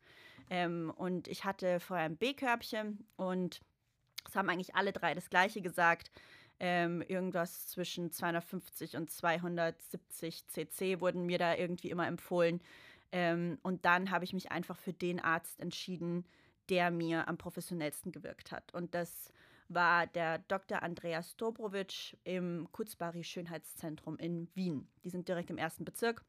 Ähm, 0.50 0.92
und 0.96 1.28
ich 1.28 1.44
hatte 1.44 1.80
vorher 1.80 2.06
ein 2.06 2.16
B-Körbchen 2.16 3.06
und 3.16 3.60
es 4.26 4.36
haben 4.36 4.48
eigentlich 4.48 4.74
alle 4.74 4.92
drei 4.92 5.14
das 5.14 5.30
Gleiche 5.30 5.60
gesagt. 5.62 6.10
Ähm, 6.60 7.02
irgendwas 7.02 7.66
zwischen 7.66 8.12
250 8.12 8.96
und 8.96 9.10
270 9.10 10.46
cc 10.46 11.00
wurden 11.00 11.26
mir 11.26 11.38
da 11.38 11.54
irgendwie 11.54 11.90
immer 11.90 12.06
empfohlen. 12.06 12.60
Ähm, 13.12 13.58
und 13.62 13.84
dann 13.84 14.10
habe 14.10 14.24
ich 14.24 14.32
mich 14.32 14.52
einfach 14.52 14.78
für 14.78 14.92
den 14.92 15.20
Arzt 15.20 15.60
entschieden, 15.60 16.24
der 16.68 16.90
mir 16.90 17.28
am 17.28 17.36
professionellsten 17.36 18.12
gewirkt 18.12 18.52
hat. 18.52 18.72
Und 18.72 18.94
das 18.94 19.32
war 19.68 20.06
der 20.06 20.38
Dr. 20.38 20.82
Andreas 20.82 21.36
Dobrovic 21.36 22.16
im 22.24 22.68
Kutzbari 22.72 23.24
Schönheitszentrum 23.24 24.16
in 24.18 24.48
Wien. 24.54 24.88
Die 25.04 25.10
sind 25.10 25.28
direkt 25.28 25.50
im 25.50 25.58
ersten 25.58 25.84
Bezirk. 25.84 26.24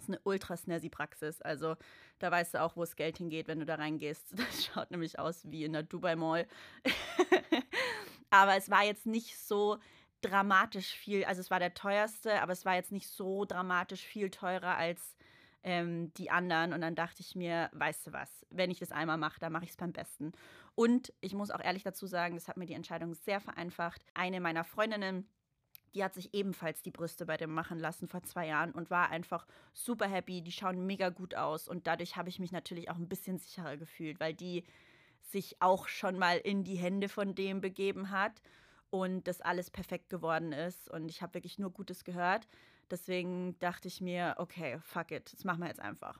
Ist 0.00 0.08
eine 0.08 0.20
ultra 0.24 0.56
snazzy 0.56 0.88
Praxis. 0.88 1.42
Also 1.42 1.76
da 2.18 2.30
weißt 2.30 2.54
du 2.54 2.62
auch, 2.62 2.76
wo 2.76 2.80
das 2.80 2.96
Geld 2.96 3.18
hingeht, 3.18 3.48
wenn 3.48 3.60
du 3.60 3.66
da 3.66 3.74
reingehst. 3.76 4.32
Das 4.36 4.64
schaut 4.64 4.90
nämlich 4.90 5.18
aus 5.18 5.42
wie 5.50 5.64
in 5.64 5.72
der 5.72 5.82
Dubai 5.82 6.16
Mall. 6.16 6.46
aber 8.30 8.56
es 8.56 8.70
war 8.70 8.84
jetzt 8.84 9.06
nicht 9.06 9.38
so 9.38 9.78
dramatisch 10.22 10.94
viel. 10.94 11.24
Also 11.24 11.40
es 11.40 11.50
war 11.50 11.58
der 11.58 11.74
teuerste, 11.74 12.40
aber 12.40 12.52
es 12.52 12.64
war 12.64 12.74
jetzt 12.74 12.92
nicht 12.92 13.08
so 13.08 13.44
dramatisch 13.44 14.02
viel 14.02 14.30
teurer 14.30 14.76
als 14.76 15.16
ähm, 15.62 16.12
die 16.14 16.30
anderen. 16.30 16.72
Und 16.72 16.80
dann 16.80 16.94
dachte 16.94 17.20
ich 17.20 17.34
mir, 17.34 17.68
weißt 17.72 18.06
du 18.06 18.12
was, 18.12 18.46
wenn 18.50 18.70
ich 18.70 18.78
das 18.78 18.92
einmal 18.92 19.18
mache, 19.18 19.38
dann 19.38 19.52
mache 19.52 19.64
ich 19.64 19.70
es 19.70 19.76
beim 19.76 19.92
besten. 19.92 20.32
Und 20.74 21.12
ich 21.20 21.34
muss 21.34 21.50
auch 21.50 21.60
ehrlich 21.60 21.82
dazu 21.82 22.06
sagen, 22.06 22.36
das 22.36 22.48
hat 22.48 22.56
mir 22.56 22.66
die 22.66 22.74
Entscheidung 22.74 23.14
sehr 23.14 23.40
vereinfacht. 23.40 24.02
Eine 24.14 24.40
meiner 24.40 24.64
Freundinnen 24.64 25.28
die 25.94 26.04
hat 26.04 26.14
sich 26.14 26.34
ebenfalls 26.34 26.82
die 26.82 26.90
Brüste 26.90 27.26
bei 27.26 27.36
dem 27.36 27.52
machen 27.52 27.78
lassen 27.78 28.08
vor 28.08 28.22
zwei 28.22 28.46
Jahren 28.46 28.72
und 28.72 28.90
war 28.90 29.10
einfach 29.10 29.46
super 29.72 30.08
happy. 30.08 30.42
Die 30.42 30.52
schauen 30.52 30.86
mega 30.86 31.08
gut 31.08 31.34
aus 31.34 31.68
und 31.68 31.86
dadurch 31.86 32.16
habe 32.16 32.28
ich 32.28 32.38
mich 32.38 32.52
natürlich 32.52 32.90
auch 32.90 32.96
ein 32.96 33.08
bisschen 33.08 33.38
sicherer 33.38 33.76
gefühlt, 33.76 34.20
weil 34.20 34.34
die 34.34 34.64
sich 35.20 35.56
auch 35.60 35.88
schon 35.88 36.18
mal 36.18 36.38
in 36.38 36.64
die 36.64 36.76
Hände 36.76 37.08
von 37.08 37.34
dem 37.34 37.60
begeben 37.60 38.10
hat 38.10 38.40
und 38.90 39.26
das 39.28 39.40
alles 39.40 39.70
perfekt 39.70 40.10
geworden 40.10 40.52
ist 40.52 40.90
und 40.90 41.08
ich 41.08 41.22
habe 41.22 41.34
wirklich 41.34 41.58
nur 41.58 41.70
Gutes 41.70 42.04
gehört. 42.04 42.48
Deswegen 42.90 43.56
dachte 43.60 43.86
ich 43.86 44.00
mir, 44.00 44.34
okay, 44.38 44.78
fuck 44.80 45.12
it, 45.12 45.32
das 45.32 45.44
machen 45.44 45.60
wir 45.60 45.68
jetzt 45.68 45.80
einfach. 45.80 46.18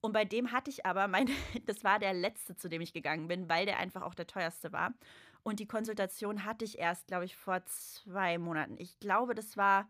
Und 0.00 0.12
bei 0.12 0.24
dem 0.24 0.52
hatte 0.52 0.70
ich 0.70 0.84
aber 0.84 1.08
meine, 1.08 1.30
das 1.66 1.82
war 1.82 1.98
der 1.98 2.12
letzte, 2.12 2.54
zu 2.54 2.68
dem 2.68 2.82
ich 2.82 2.92
gegangen 2.92 3.26
bin, 3.26 3.48
weil 3.48 3.66
der 3.66 3.78
einfach 3.78 4.02
auch 4.02 4.14
der 4.14 4.26
teuerste 4.26 4.72
war. 4.72 4.92
Und 5.44 5.60
die 5.60 5.66
Konsultation 5.66 6.44
hatte 6.44 6.64
ich 6.64 6.78
erst, 6.78 7.06
glaube 7.06 7.26
ich, 7.26 7.36
vor 7.36 7.64
zwei 7.66 8.38
Monaten. 8.38 8.76
Ich 8.78 8.98
glaube, 8.98 9.34
das 9.34 9.58
war, 9.58 9.86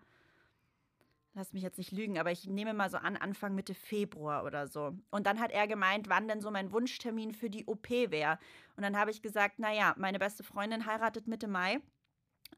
lass 1.35 1.53
mich 1.53 1.63
jetzt 1.63 1.79
nicht 1.79 1.93
lügen, 1.93 2.19
aber 2.19 2.33
ich 2.33 2.47
nehme 2.47 2.75
mal 2.75 2.91
so 2.91 2.97
an, 2.97 3.17
Anfang 3.17 3.55
Mitte 3.55 3.73
Februar 3.73 4.45
oder 4.45 4.67
so. 4.67 4.99
Und 5.11 5.27
dann 5.27 5.39
hat 5.39 5.53
er 5.53 5.69
gemeint, 5.69 6.09
wann 6.09 6.27
denn 6.27 6.41
so 6.41 6.51
mein 6.51 6.73
Wunschtermin 6.73 7.33
für 7.33 7.51
die 7.51 7.67
OP 7.67 7.89
wäre. 7.89 8.39
Und 8.77 8.83
dann 8.83 8.99
habe 8.99 9.13
ich 9.13 9.23
gesagt, 9.23 9.61
naja, 9.61 9.95
meine 9.97 10.19
beste 10.19 10.43
Freundin 10.43 10.87
heiratet 10.87 11.29
Mitte 11.29 11.47
Mai. 11.47 11.81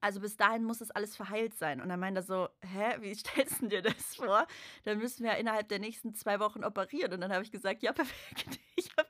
Also 0.00 0.20
bis 0.20 0.36
dahin 0.38 0.64
muss 0.64 0.78
das 0.78 0.90
alles 0.90 1.16
verheilt 1.16 1.54
sein. 1.54 1.82
Und 1.82 1.90
dann 1.90 2.00
meint 2.00 2.16
er 2.16 2.22
so, 2.22 2.48
hä, 2.62 2.96
wie 3.00 3.14
stellst 3.14 3.60
du 3.60 3.68
dir 3.68 3.82
das 3.82 4.16
vor? 4.16 4.46
Dann 4.84 4.98
müssen 4.98 5.22
wir 5.22 5.32
ja 5.32 5.38
innerhalb 5.38 5.68
der 5.68 5.80
nächsten 5.80 6.14
zwei 6.14 6.40
Wochen 6.40 6.64
operieren. 6.64 7.12
Und 7.12 7.20
dann 7.20 7.32
habe 7.32 7.44
ich 7.44 7.52
gesagt, 7.52 7.82
ja, 7.82 7.92
perfekt, 7.94 8.58
ich 8.74 8.90
habe. 8.96 9.05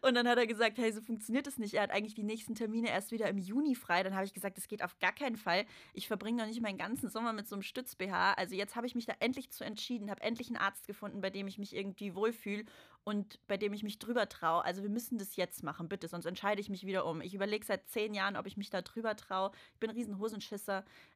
Und 0.00 0.14
dann 0.14 0.28
hat 0.28 0.38
er 0.38 0.46
gesagt, 0.46 0.78
hey, 0.78 0.92
so 0.92 1.00
funktioniert 1.00 1.46
das 1.46 1.58
nicht. 1.58 1.74
Er 1.74 1.82
hat 1.82 1.90
eigentlich 1.90 2.14
die 2.14 2.22
nächsten 2.22 2.54
Termine 2.54 2.88
erst 2.88 3.10
wieder 3.10 3.28
im 3.28 3.38
Juni 3.38 3.74
frei. 3.74 4.02
Dann 4.02 4.14
habe 4.14 4.24
ich 4.24 4.32
gesagt, 4.32 4.56
das 4.56 4.68
geht 4.68 4.82
auf 4.82 4.98
gar 4.98 5.12
keinen 5.12 5.36
Fall. 5.36 5.64
Ich 5.92 6.06
verbringe 6.06 6.38
noch 6.38 6.46
nicht 6.46 6.60
meinen 6.60 6.78
ganzen 6.78 7.08
Sommer 7.08 7.32
mit 7.32 7.48
so 7.48 7.54
einem 7.54 7.62
Stütz-BH. 7.62 8.34
Also 8.34 8.54
jetzt 8.54 8.76
habe 8.76 8.86
ich 8.86 8.94
mich 8.94 9.06
da 9.06 9.14
endlich 9.20 9.50
zu 9.50 9.64
entschieden, 9.64 10.10
habe 10.10 10.22
endlich 10.22 10.48
einen 10.48 10.56
Arzt 10.56 10.86
gefunden, 10.86 11.20
bei 11.20 11.30
dem 11.30 11.46
ich 11.46 11.58
mich 11.58 11.74
irgendwie 11.74 12.14
wohlfühle 12.14 12.64
und 13.04 13.40
bei 13.48 13.56
dem 13.56 13.72
ich 13.72 13.82
mich 13.82 13.98
drüber 13.98 14.28
traue. 14.28 14.64
Also 14.64 14.82
wir 14.82 14.90
müssen 14.90 15.18
das 15.18 15.36
jetzt 15.36 15.62
machen, 15.62 15.88
bitte, 15.88 16.08
sonst 16.08 16.26
entscheide 16.26 16.60
ich 16.60 16.68
mich 16.68 16.86
wieder 16.86 17.06
um. 17.06 17.20
Ich 17.20 17.34
überlege 17.34 17.64
seit 17.64 17.88
zehn 17.88 18.14
Jahren, 18.14 18.36
ob 18.36 18.46
ich 18.46 18.56
mich 18.56 18.70
da 18.70 18.82
drüber 18.82 19.16
traue. 19.16 19.50
Ich 19.74 19.80
bin 19.80 19.90
ein 19.90 19.96
riesen. 19.96 20.18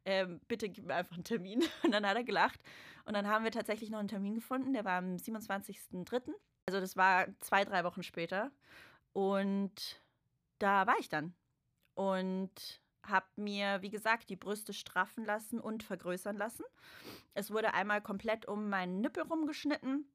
Ähm, 0.04 0.40
bitte 0.48 0.68
gib 0.68 0.86
mir 0.86 0.94
einfach 0.94 1.14
einen 1.14 1.24
Termin. 1.24 1.62
Und 1.82 1.92
dann 1.92 2.06
hat 2.06 2.16
er 2.16 2.24
gelacht. 2.24 2.60
Und 3.04 3.14
dann 3.14 3.28
haben 3.28 3.44
wir 3.44 3.50
tatsächlich 3.50 3.90
noch 3.90 3.98
einen 3.98 4.08
Termin 4.08 4.34
gefunden. 4.34 4.72
Der 4.72 4.84
war 4.84 4.98
am 4.98 5.16
27.03. 5.16 6.32
Also 6.66 6.80
das 6.80 6.96
war 6.96 7.26
zwei, 7.40 7.64
drei 7.64 7.84
Wochen 7.84 8.02
später. 8.02 8.50
Und 9.12 10.00
da 10.58 10.86
war 10.86 10.98
ich 10.98 11.08
dann. 11.08 11.34
Und 11.94 12.80
habe 13.04 13.26
mir, 13.36 13.82
wie 13.82 13.90
gesagt, 13.90 14.30
die 14.30 14.36
Brüste 14.36 14.72
straffen 14.72 15.24
lassen 15.24 15.60
und 15.60 15.82
vergrößern 15.82 16.36
lassen. 16.36 16.64
Es 17.34 17.50
wurde 17.50 17.74
einmal 17.74 18.00
komplett 18.00 18.46
um 18.46 18.68
meinen 18.68 19.00
Nippel 19.00 19.24
rumgeschnitten 19.24 20.06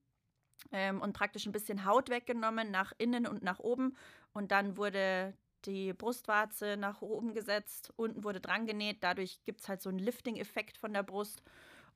ähm, 0.71 1.01
und 1.01 1.13
praktisch 1.13 1.45
ein 1.45 1.51
bisschen 1.51 1.85
Haut 1.85 2.09
weggenommen, 2.09 2.71
nach 2.71 2.93
innen 2.97 3.27
und 3.27 3.43
nach 3.43 3.59
oben. 3.59 3.95
Und 4.33 4.51
dann 4.51 4.77
wurde 4.77 5.33
die 5.65 5.93
Brustwarze 5.93 6.77
nach 6.77 7.01
oben 7.01 7.33
gesetzt, 7.33 7.91
unten 7.97 8.23
wurde 8.23 8.39
dran 8.39 8.65
genäht. 8.65 9.03
Dadurch 9.03 9.43
gibt 9.43 9.61
es 9.61 9.67
halt 9.67 9.81
so 9.81 9.89
einen 9.89 9.99
Lifting-Effekt 9.99 10.77
von 10.77 10.93
der 10.93 11.03
Brust 11.03 11.43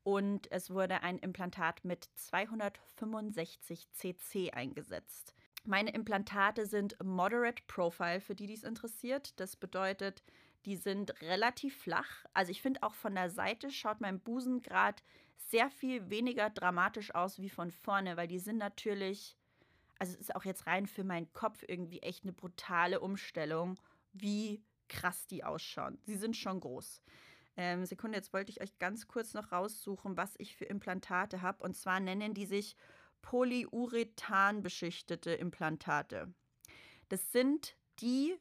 und 0.04 0.52
es 0.52 0.70
wurde 0.70 1.04
ein 1.04 1.20
Implantat 1.20 1.84
mit 1.86 2.10
265 2.16 3.92
cc 3.92 4.52
eingesetzt. 4.52 5.36
Meine 5.64 5.92
Implantate 5.92 6.66
sind 6.66 6.98
Moderate 7.04 7.62
Profile, 7.68 8.20
für 8.20 8.34
die 8.34 8.48
dies 8.48 8.64
interessiert. 8.64 9.40
Das 9.40 9.56
bedeutet, 9.56 10.24
die 10.66 10.76
sind 10.76 11.22
relativ 11.22 11.78
flach. 11.78 12.26
Also 12.34 12.52
ich 12.52 12.62
finde 12.62 12.82
auch 12.84 12.96
von 12.96 13.14
der 13.14 13.30
Seite 13.30 13.70
schaut 13.70 14.02
mein 14.02 14.20
Busen 14.20 14.62
gerade 14.62 15.02
sehr 15.38 15.70
viel 15.70 16.10
weniger 16.10 16.50
dramatisch 16.50 17.14
aus 17.14 17.40
wie 17.40 17.50
von 17.50 17.72
vorne, 17.72 18.18
weil 18.18 18.28
die 18.28 18.40
sind 18.40 18.58
natürlich, 18.58 19.38
also 20.00 20.14
es 20.14 20.20
ist 20.20 20.36
auch 20.36 20.46
jetzt 20.46 20.66
rein 20.66 20.88
für 20.88 21.04
meinen 21.04 21.32
Kopf 21.34 21.64
irgendwie 21.68 22.02
echt 22.02 22.24
eine 22.24 22.34
brutale 22.34 23.00
Umstellung, 23.00 23.80
wie 24.14 24.64
krass 24.88 25.28
die 25.28 25.44
ausschauen. 25.44 26.00
Sie 26.04 26.16
sind 26.16 26.36
schon 26.36 26.60
groß. 26.60 27.02
Ähm, 27.58 27.86
Sekunde, 27.86 28.18
jetzt 28.18 28.34
wollte 28.34 28.52
ich 28.52 28.62
euch 28.62 28.78
ganz 28.80 29.08
kurz 29.08 29.34
noch 29.34 29.52
raussuchen, 29.52 30.18
was 30.18 30.36
ich 30.38 30.56
für 30.56 30.66
Implantate 30.66 31.42
habe. 31.42 31.64
Und 31.64 31.76
zwar 31.76 32.00
nennen 32.00 32.34
die 32.34 32.46
sich 32.46 32.76
Polyurethan 33.22 34.64
beschichtete 34.64 35.32
Implantate. 35.32 36.34
Das 37.10 37.32
sind 37.32 37.76
die, 38.00 38.36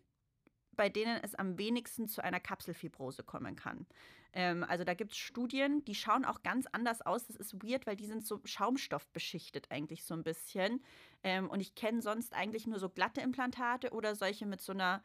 bei 0.73 0.89
denen 0.89 1.19
es 1.23 1.35
am 1.35 1.59
wenigsten 1.59 2.09
zu 2.09 2.23
einer 2.23 2.41
Kapselfibrose 2.41 3.23
kommen 3.23 3.57
kann. 3.57 3.87
Ähm, 4.33 4.65
also 4.65 4.85
da 4.85 4.95
gibt 4.95 5.13
es 5.13 5.19
Studien, 5.19 5.85
die 5.85 5.95
schauen 5.95 6.25
auch 6.25 6.43
ganz 6.43 6.67
anders 6.71 7.03
aus. 7.03 7.27
Das 7.27 7.37
ist 7.37 7.63
weird, 7.63 7.87
weil 7.87 7.97
die 7.97 8.07
sind 8.07 8.27
so 8.27 8.41
schaumstoffbeschichtet 8.45 9.71
eigentlich 9.71 10.05
so 10.05 10.15
ein 10.15 10.23
bisschen. 10.23 10.83
Ähm, 11.23 11.51
und 11.51 11.61
ich 11.61 11.75
kenne 11.75 12.01
sonst 12.01 12.33
eigentlich 12.33 12.67
nur 12.67 12.79
so 12.79 12.89
glatte 12.89 13.21
Implantate 13.21 13.91
oder 13.91 14.15
solche 14.15 14.47
mit 14.47 14.61
so 14.61 14.73
einer 14.73 15.03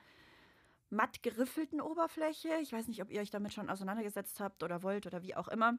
matt 0.90 1.24
geriffelten 1.24 1.82
Oberfläche. 1.82 2.50
Ich 2.62 2.74
weiß 2.74 2.88
nicht, 2.88 3.02
ob 3.02 3.12
ihr 3.12 3.22
euch 3.22 3.32
damit 3.32 3.54
schon 3.54 3.70
auseinandergesetzt 3.70 4.40
habt 4.40 4.64
oder 4.64 4.84
wollt 4.84 5.06
oder 5.06 5.22
wie 5.24 5.36
auch 5.36 5.48
immer. 5.48 5.78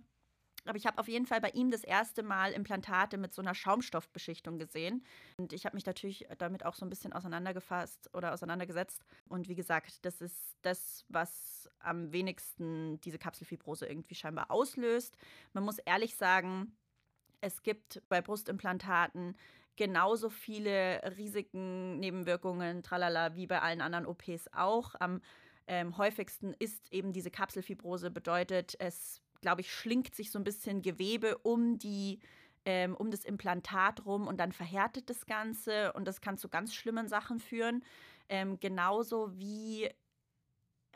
Aber 0.66 0.76
ich 0.76 0.86
habe 0.86 0.98
auf 0.98 1.08
jeden 1.08 1.26
Fall 1.26 1.40
bei 1.40 1.50
ihm 1.50 1.70
das 1.70 1.84
erste 1.84 2.22
Mal 2.22 2.52
Implantate 2.52 3.18
mit 3.18 3.32
so 3.32 3.40
einer 3.40 3.54
Schaumstoffbeschichtung 3.54 4.58
gesehen. 4.58 5.04
Und 5.38 5.52
ich 5.52 5.64
habe 5.64 5.76
mich 5.76 5.86
natürlich 5.86 6.26
damit 6.38 6.64
auch 6.64 6.74
so 6.74 6.84
ein 6.84 6.90
bisschen 6.90 7.12
auseinandergefasst 7.12 8.10
oder 8.14 8.32
auseinandergesetzt. 8.32 9.04
Und 9.28 9.48
wie 9.48 9.54
gesagt, 9.54 10.04
das 10.04 10.20
ist 10.20 10.56
das, 10.62 11.04
was 11.08 11.70
am 11.78 12.12
wenigsten 12.12 13.00
diese 13.02 13.18
Kapselfibrose 13.18 13.86
irgendwie 13.86 14.14
scheinbar 14.14 14.50
auslöst. 14.50 15.16
Man 15.52 15.64
muss 15.64 15.78
ehrlich 15.78 16.16
sagen, 16.16 16.76
es 17.40 17.62
gibt 17.62 18.02
bei 18.08 18.20
Brustimplantaten 18.20 19.36
genauso 19.76 20.30
viele 20.30 21.00
Risiken, 21.16 21.98
Nebenwirkungen, 21.98 22.82
tralala, 22.82 23.36
wie 23.36 23.46
bei 23.46 23.60
allen 23.60 23.80
anderen 23.80 24.06
OPs 24.06 24.48
auch. 24.52 24.94
Am 24.98 25.20
ähm, 25.66 25.96
häufigsten 25.98 26.54
ist 26.58 26.92
eben 26.92 27.12
diese 27.12 27.30
Kapselfibrose, 27.30 28.10
bedeutet, 28.10 28.76
es 28.78 29.20
glaube 29.40 29.60
ich, 29.60 29.72
schlingt 29.72 30.14
sich 30.14 30.30
so 30.30 30.38
ein 30.38 30.44
bisschen 30.44 30.82
Gewebe 30.82 31.38
um 31.38 31.78
die 31.78 32.20
ähm, 32.64 32.96
um 32.96 33.12
das 33.12 33.24
Implantat 33.24 34.04
rum 34.04 34.26
und 34.26 34.40
dann 34.40 34.50
verhärtet 34.50 35.08
das 35.08 35.24
Ganze 35.26 35.92
und 35.92 36.06
das 36.06 36.20
kann 36.20 36.36
zu 36.36 36.48
ganz 36.48 36.74
schlimmen 36.74 37.06
Sachen 37.06 37.38
führen. 37.38 37.84
Ähm, 38.28 38.58
genauso 38.58 39.38
wie 39.38 39.88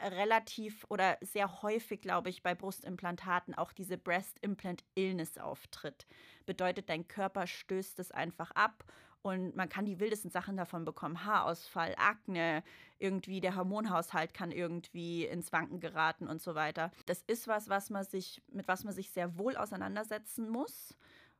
relativ 0.03 0.85
oder 0.89 1.19
sehr 1.21 1.63
häufig, 1.63 2.01
glaube 2.01 2.31
ich, 2.31 2.43
bei 2.43 2.55
Brustimplantaten 2.55 3.55
auch 3.55 3.73
diese 3.73 3.99
Breast 3.99 4.39
Implant 4.41 4.85
Illness 4.95 5.39
auftritt. 5.39 6.07
Bedeutet, 6.47 6.89
dein 6.89 7.09
Körper 7.09 7.47
stößt 7.47 7.99
es 7.99 8.11
einfach 8.11 8.51
ab 8.53 8.85
und 9.23 9.55
man 9.55 9.69
kann 9.69 9.85
die 9.85 10.01
wildesten 10.01 10.31
Sachen 10.31 10.57
davon 10.57 10.85
bekommen. 10.85 11.25
Haarausfall, 11.25 11.95
Akne, 11.99 12.63
irgendwie 12.99 13.41
der 13.41 13.55
Hormonhaushalt 13.55 14.33
kann 14.33 14.51
irgendwie 14.51 15.27
ins 15.27 15.53
Wanken 15.53 15.81
geraten 15.81 16.27
und 16.27 16.41
so 16.41 16.55
weiter. 16.55 16.91
Das 17.07 17.23
ist 17.27 17.47
was, 17.47 17.69
was 17.69 17.91
man 17.91 18.05
sich, 18.05 18.43
mit 18.49 18.67
was 18.67 18.85
man 18.85 18.95
sich 18.95 19.11
sehr 19.11 19.37
wohl 19.37 19.57
auseinandersetzen 19.57 20.49
muss 20.49 20.97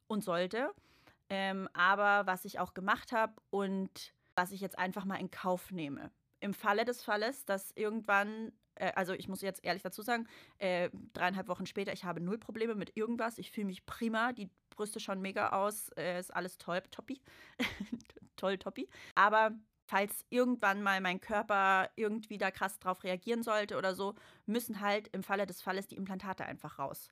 und 0.09 0.23
sollte. 0.23 0.75
Ähm, 1.31 1.69
aber 1.73 2.27
was 2.27 2.45
ich 2.45 2.59
auch 2.59 2.75
gemacht 2.75 3.13
habe 3.13 3.35
und 3.51 4.13
was 4.35 4.53
ich 4.53 4.61
jetzt 4.61 4.79
einfach 4.79 5.05
mal 5.05 5.17
in 5.17 5.31
Kauf 5.31 5.71
nehme. 5.71 6.11
Im 6.41 6.55
Falle 6.55 6.85
des 6.85 7.03
Falles, 7.03 7.45
dass 7.45 7.73
irgendwann 7.75 8.53
äh, 8.81 8.93
also 8.95 9.13
ich 9.13 9.29
muss 9.29 9.43
jetzt 9.43 9.65
ehrlich 9.65 9.83
dazu 9.83 10.03
sagen, 10.03 10.27
äh, 10.59 10.91
dreieinhalb 11.13 11.49
Wochen 11.49 11.67
später, 11.67 11.93
ich 11.93 12.05
habe 12.05 12.21
null 12.21 12.39
Probleme 12.39 12.75
mit 12.75 12.97
irgendwas. 12.97 13.39
Ich 13.39 13.51
fühle 13.51 13.67
mich 13.67 13.87
prima. 13.87 14.33
Die 14.33 14.51
Brüste 14.71 15.01
schauen 15.01 15.21
mega 15.21 15.51
aus. 15.51 15.91
Äh, 15.97 16.19
ist 16.19 16.35
alles 16.35 16.59
toll, 16.59 16.83
toppi. 16.91 17.21
toll, 18.37 18.59
toppi. 18.59 18.89
Aber 19.15 19.53
falls 19.87 20.25
irgendwann 20.31 20.83
mal 20.83 21.01
mein 21.01 21.21
Körper 21.21 21.91
irgendwie 21.97 22.39
da 22.39 22.51
krass 22.51 22.79
drauf 22.79 23.05
reagieren 23.05 23.43
sollte 23.43 23.77
oder 23.77 23.95
so, 23.95 24.15
müssen 24.47 24.81
halt 24.81 25.09
im 25.09 25.23
Falle 25.23 25.47
des 25.47 25.63
Falles 25.63 25.89
die 25.89 25.97
Implantate 25.97 26.45
einfach 26.45 26.79
raus. 26.79 27.09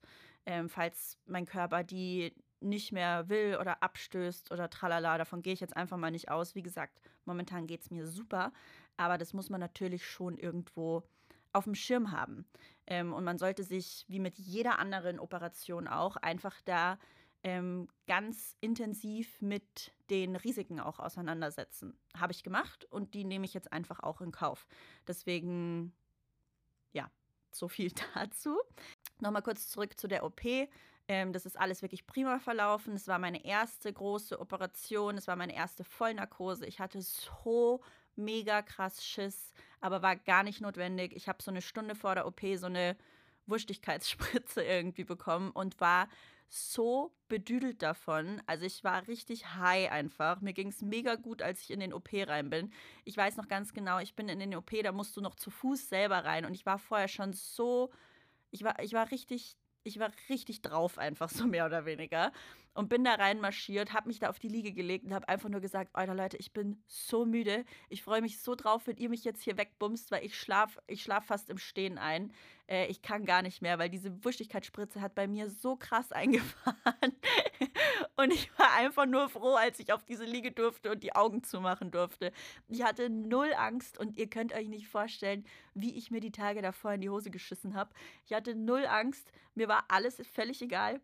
Ähm, 0.47 0.69
falls 0.69 1.19
mein 1.27 1.45
Körper 1.45 1.83
die 1.85 2.35
nicht 2.61 2.93
mehr 2.93 3.29
will 3.29 3.57
oder 3.61 3.83
abstößt 3.83 4.51
oder 4.51 4.69
tralala, 4.71 5.19
davon 5.19 5.43
gehe 5.43 5.53
ich 5.53 5.61
jetzt 5.61 5.77
einfach 5.77 5.97
mal 5.97 6.11
nicht 6.11 6.31
aus. 6.31 6.55
Wie 6.55 6.63
gesagt, 6.63 7.01
momentan 7.25 7.67
geht 7.67 7.83
es 7.83 7.91
mir 7.91 8.07
super, 8.07 8.53
aber 8.99 9.17
das 9.17 9.33
muss 9.33 9.49
man 9.49 9.61
natürlich 9.61 10.07
schon 10.07 10.37
irgendwo 10.37 11.03
auf 11.53 11.65
dem 11.65 11.75
Schirm 11.75 12.13
haben. 12.13 12.47
Ähm, 12.87 13.13
und 13.13 13.25
man 13.25 13.39
sollte 13.39 13.65
sich, 13.65 14.05
wie 14.09 14.21
mit 14.21 14.39
jeder 14.39 14.79
anderen 14.79 15.19
Operation 15.19 15.89
auch, 15.89 16.17
einfach 16.17 16.61
da 16.65 16.99
ähm, 17.43 17.89
ganz 18.07 18.57
intensiv 18.61 19.41
mit 19.41 19.93
den 20.11 20.37
Risiken 20.37 20.81
auch 20.81 20.99
auseinandersetzen. 20.99 21.97
Habe 22.17 22.33
ich 22.33 22.43
gemacht 22.43 22.85
und 22.91 23.15
die 23.15 23.25
nehme 23.25 23.45
ich 23.45 23.55
jetzt 23.55 23.73
einfach 23.73 24.01
auch 24.01 24.21
in 24.21 24.33
Kauf. 24.33 24.67
Deswegen, 25.07 25.93
ja, 26.93 27.11
so 27.53 27.69
viel 27.69 27.93
dazu. 28.15 28.59
Nochmal 29.21 29.43
kurz 29.43 29.69
zurück 29.69 29.99
zu 29.99 30.09
der 30.09 30.25
OP. 30.25 30.43
Ähm, 31.11 31.33
das 31.33 31.47
ist 31.47 31.59
alles 31.59 31.81
wirklich 31.81 32.07
prima 32.07 32.39
verlaufen. 32.39 32.95
Es 32.95 33.09
war 33.09 33.19
meine 33.19 33.45
erste 33.45 33.93
große 33.93 34.39
Operation. 34.39 35.17
Es 35.17 35.27
war 35.27 35.37
meine 35.37 35.55
erste 35.55 35.85
Vollnarkose. 35.85 36.67
Ich 36.67 36.81
hatte 36.81 37.01
so 37.01 37.81
mega 38.19 38.63
krass 38.63 39.05
Schiss, 39.05 39.53
aber 39.81 40.03
war 40.03 40.17
gar 40.17 40.43
nicht 40.43 40.61
notwendig. 40.61 41.15
Ich 41.15 41.29
habe 41.29 41.43
so 41.43 41.51
eine 41.51 41.63
Stunde 41.63 41.95
vor 41.95 42.15
der 42.15 42.27
OP 42.27 42.41
so 42.57 42.67
eine 42.67 42.97
Wurstigkeitsspritze 43.47 44.63
irgendwie 44.65 45.05
bekommen 45.05 45.51
und 45.51 45.81
war 45.81 46.09
so 46.49 47.13
bedüdelt 47.29 47.83
davon. 47.83 48.43
Also 48.47 48.65
ich 48.65 48.83
war 48.83 49.07
richtig 49.07 49.55
high 49.55 49.91
einfach. 49.91 50.41
Mir 50.41 50.55
ging 50.55 50.69
es 50.69 50.83
mega 50.83 51.15
gut, 51.15 51.43
als 51.43 51.63
ich 51.63 51.71
in 51.71 51.81
den 51.81 51.93
OP 51.93 52.09
rein 52.13 52.51
bin. 52.51 52.73
Ich 53.05 53.17
weiß 53.17 53.37
noch 53.37 53.49
ganz 53.49 53.73
genau, 53.73 53.99
ich 53.99 54.15
bin 54.15 54.29
in 54.29 54.39
den 54.39 54.55
OP, 54.55 54.71
da 54.83 54.93
musst 54.93 55.17
du 55.17 55.21
noch 55.21 55.35
zu 55.35 55.51
Fuß 55.51 55.89
selber 55.89 56.25
rein. 56.25 56.45
Und 56.45 56.55
ich 56.55 56.65
war 56.65 56.79
vorher 56.79 57.09
schon 57.09 57.33
so, 57.35 57.91
ich 58.51 58.65
war, 58.65 58.83
ich 58.83 58.95
war 58.95 59.11
richtig 59.11 59.57
ich 59.89 59.99
war 59.99 60.11
richtig 60.29 60.63
drauf, 60.63 60.99
einfach 60.99 61.29
so 61.31 61.47
mehr 61.47 61.67
oder 61.67 61.85
weniger. 61.85 62.33
Und 62.79 62.89
bin 62.89 63.03
da 63.03 63.15
reinmarschiert, 63.15 63.93
habe 63.93 64.07
mich 64.07 64.21
da 64.21 64.29
auf 64.29 64.39
die 64.39 64.47
Liege 64.47 64.73
gelegt 64.73 65.05
und 65.05 65.13
habe 65.13 65.29
einfach 65.29 65.49
nur 65.49 65.61
gesagt: 65.61 65.91
Alter 65.95 66.15
Leute, 66.15 66.37
ich 66.37 66.53
bin 66.53 66.81
so 66.87 67.27
müde. 67.27 67.65
Ich 67.89 68.05
freue 68.05 68.23
mich 68.23 68.41
so 68.41 68.55
drauf, 68.55 68.87
wenn 68.87 68.97
ihr 68.99 69.09
mich 69.09 69.25
jetzt 69.25 69.43
hier 69.43 69.59
wegbumst, 69.59 70.13
weil 70.13 70.25
ich 70.25 70.39
schlafe 70.39 70.81
ich 70.87 71.03
schlaf 71.03 71.27
fast 71.27 71.51
im 71.51 71.59
Stehen 71.59 71.99
ein. 71.99 72.33
Äh, 72.69 72.87
ich 72.87 73.03
kann 73.03 73.25
gar 73.25 73.43
nicht 73.43 73.63
mehr, 73.63 73.81
weil 73.81 73.91
diese 73.91 74.25
Wuschigkeitsspritze 74.25 75.01
hat 75.01 75.17
bei 75.17 75.27
mir 75.27 75.51
so 75.51 75.75
krass 75.75 76.13
eingefahren. 76.13 77.17
und 78.15 78.33
ich 78.33 78.49
war 78.57 78.73
einfach 78.75 79.07
nur 79.07 79.29
froh, 79.29 79.57
als 79.57 79.81
ich 79.81 79.93
auf 79.93 80.05
diese 80.05 80.25
Liege 80.25 80.53
durfte 80.53 80.93
und 80.93 81.03
die 81.03 81.17
Augen 81.17 81.43
zumachen 81.43 81.91
durfte. 81.91 82.31
Ich 82.69 82.85
hatte 82.85 83.11
null 83.11 83.55
Angst 83.57 83.99
und 83.99 84.17
ihr 84.17 84.31
könnt 84.31 84.53
euch 84.53 84.69
nicht 84.69 84.87
vorstellen, 84.87 85.45
wie 85.75 85.99
ich 85.99 86.13
mir 86.13 86.21
die 86.21 86.31
Tage 86.31 86.63
davor 86.63 86.93
in 86.93 87.01
die 87.01 87.11
Hose 87.11 87.33
geschissen 87.33 87.75
habe. 87.75 87.91
Ich 88.25 88.33
hatte 88.33 88.55
null 88.55 88.87
Angst. 88.87 89.33
Mir 89.57 89.67
war 89.67 89.87
alles 89.89 90.23
völlig 90.33 90.63
egal. 90.63 91.01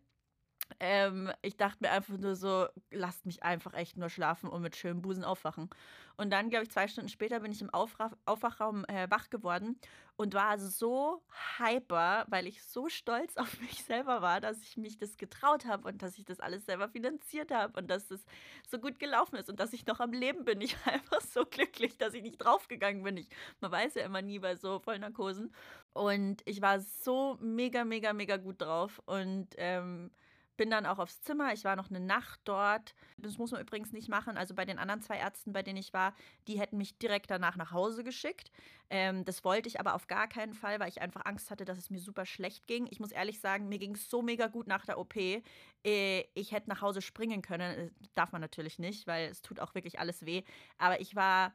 Ähm, 0.79 1.31
ich 1.41 1.57
dachte 1.57 1.77
mir 1.81 1.91
einfach 1.91 2.17
nur 2.17 2.35
so, 2.35 2.67
lasst 2.91 3.25
mich 3.25 3.43
einfach 3.43 3.73
echt 3.73 3.97
nur 3.97 4.09
schlafen 4.09 4.49
und 4.49 4.61
mit 4.61 4.75
schönem 4.75 5.01
Busen 5.01 5.23
aufwachen. 5.23 5.69
Und 6.17 6.31
dann, 6.31 6.49
glaube 6.49 6.63
ich, 6.63 6.71
zwei 6.71 6.87
Stunden 6.87 7.09
später 7.09 7.39
bin 7.41 7.51
ich 7.51 7.61
im 7.61 7.69
Aufra 7.69 8.11
Aufwachraum 8.25 8.85
äh, 8.85 9.09
wach 9.09 9.29
geworden 9.29 9.79
und 10.15 10.33
war 10.33 10.57
so 10.57 11.23
hyper, 11.57 12.25
weil 12.29 12.47
ich 12.47 12.63
so 12.63 12.89
stolz 12.89 13.37
auf 13.37 13.59
mich 13.59 13.83
selber 13.83 14.21
war, 14.21 14.41
dass 14.41 14.61
ich 14.61 14.77
mich 14.77 14.97
das 14.97 15.17
getraut 15.17 15.65
habe 15.65 15.87
und 15.87 16.01
dass 16.01 16.17
ich 16.17 16.25
das 16.25 16.39
alles 16.39 16.65
selber 16.65 16.89
finanziert 16.89 17.51
habe 17.51 17.77
und 17.79 17.89
dass 17.89 18.11
es 18.11 18.25
so 18.67 18.79
gut 18.79 18.99
gelaufen 18.99 19.35
ist 19.35 19.49
und 19.49 19.59
dass 19.59 19.73
ich 19.73 19.85
noch 19.85 19.99
am 19.99 20.13
Leben 20.13 20.45
bin. 20.45 20.61
Ich 20.61 20.75
war 20.85 20.93
einfach 20.93 21.21
so 21.21 21.45
glücklich, 21.45 21.97
dass 21.97 22.13
ich 22.13 22.23
nicht 22.23 22.37
draufgegangen 22.37 23.03
bin. 23.03 23.17
Ich, 23.17 23.29
man 23.59 23.71
weiß 23.71 23.95
ja 23.95 24.05
immer 24.05 24.21
nie 24.21 24.39
bei 24.39 24.55
so 24.55 24.79
Vollnarkosen. 24.79 25.53
Und 25.93 26.41
ich 26.45 26.61
war 26.61 26.79
so 26.79 27.37
mega, 27.41 27.85
mega, 27.85 28.13
mega 28.13 28.37
gut 28.37 28.61
drauf 28.61 29.01
und 29.05 29.47
ähm, 29.57 30.11
bin 30.57 30.69
dann 30.69 30.85
auch 30.85 30.99
aufs 30.99 31.21
Zimmer. 31.21 31.53
Ich 31.53 31.63
war 31.63 31.75
noch 31.75 31.89
eine 31.89 31.99
Nacht 31.99 32.39
dort. 32.45 32.95
Das 33.17 33.37
muss 33.37 33.51
man 33.51 33.61
übrigens 33.61 33.91
nicht 33.91 34.09
machen. 34.09 34.37
Also 34.37 34.53
bei 34.55 34.65
den 34.65 34.79
anderen 34.79 35.01
zwei 35.01 35.17
Ärzten, 35.17 35.53
bei 35.53 35.63
denen 35.63 35.77
ich 35.77 35.93
war, 35.93 36.13
die 36.47 36.59
hätten 36.59 36.77
mich 36.77 36.97
direkt 36.97 37.29
danach 37.29 37.55
nach 37.55 37.71
Hause 37.71 38.03
geschickt. 38.03 38.51
Ähm, 38.89 39.25
das 39.25 39.43
wollte 39.43 39.67
ich 39.67 39.79
aber 39.79 39.95
auf 39.95 40.07
gar 40.07 40.27
keinen 40.27 40.53
Fall, 40.53 40.79
weil 40.79 40.89
ich 40.89 41.01
einfach 41.01 41.25
Angst 41.25 41.51
hatte, 41.51 41.65
dass 41.65 41.77
es 41.77 41.89
mir 41.89 41.99
super 41.99 42.25
schlecht 42.25 42.67
ging. 42.67 42.87
Ich 42.89 42.99
muss 42.99 43.11
ehrlich 43.11 43.39
sagen, 43.39 43.67
mir 43.69 43.79
ging 43.79 43.95
es 43.95 44.09
so 44.09 44.21
mega 44.21 44.47
gut 44.47 44.67
nach 44.67 44.85
der 44.85 44.97
OP. 44.97 45.15
Äh, 45.15 46.23
ich 46.33 46.51
hätte 46.51 46.69
nach 46.69 46.81
Hause 46.81 47.01
springen 47.01 47.41
können. 47.41 47.87
Äh, 47.87 47.91
darf 48.13 48.31
man 48.31 48.41
natürlich 48.41 48.79
nicht, 48.79 49.07
weil 49.07 49.29
es 49.29 49.41
tut 49.41 49.59
auch 49.59 49.75
wirklich 49.75 49.99
alles 49.99 50.25
weh. 50.25 50.43
Aber 50.77 51.01
ich 51.01 51.15
war 51.15 51.53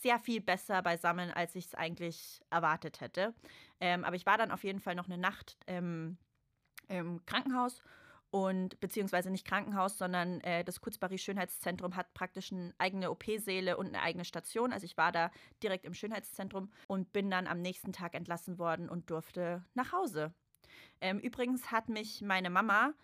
sehr 0.00 0.18
viel 0.18 0.40
besser 0.40 0.82
beisammen, 0.82 1.30
als 1.30 1.54
ich 1.54 1.66
es 1.66 1.74
eigentlich 1.74 2.40
erwartet 2.50 3.00
hätte. 3.00 3.34
Ähm, 3.80 4.04
aber 4.04 4.16
ich 4.16 4.26
war 4.26 4.38
dann 4.38 4.50
auf 4.50 4.64
jeden 4.64 4.80
Fall 4.80 4.94
noch 4.94 5.06
eine 5.06 5.18
Nacht 5.18 5.56
ähm, 5.66 6.16
im 6.88 7.24
Krankenhaus 7.26 7.82
und 8.30 8.78
beziehungsweise 8.80 9.30
nicht 9.30 9.46
Krankenhaus, 9.46 9.98
sondern 9.98 10.40
äh, 10.40 10.64
das 10.64 10.80
Kurzbari 10.80 11.18
Schönheitszentrum 11.18 11.96
hat 11.96 12.14
praktisch 12.14 12.52
eine 12.52 12.72
eigene 12.78 13.10
OP-Säle 13.10 13.76
und 13.76 13.88
eine 13.88 14.02
eigene 14.02 14.24
Station. 14.24 14.72
Also 14.72 14.84
ich 14.84 14.96
war 14.96 15.10
da 15.12 15.30
direkt 15.62 15.84
im 15.84 15.94
Schönheitszentrum 15.94 16.70
und 16.86 17.12
bin 17.12 17.30
dann 17.30 17.46
am 17.46 17.60
nächsten 17.60 17.92
Tag 17.92 18.14
entlassen 18.14 18.58
worden 18.58 18.88
und 18.88 19.10
durfte 19.10 19.64
nach 19.74 19.92
Hause. 19.92 20.32
Ähm, 21.00 21.18
übrigens 21.18 21.72
hat 21.72 21.88
mich 21.88 22.22
meine 22.22 22.50
Mama 22.50 22.94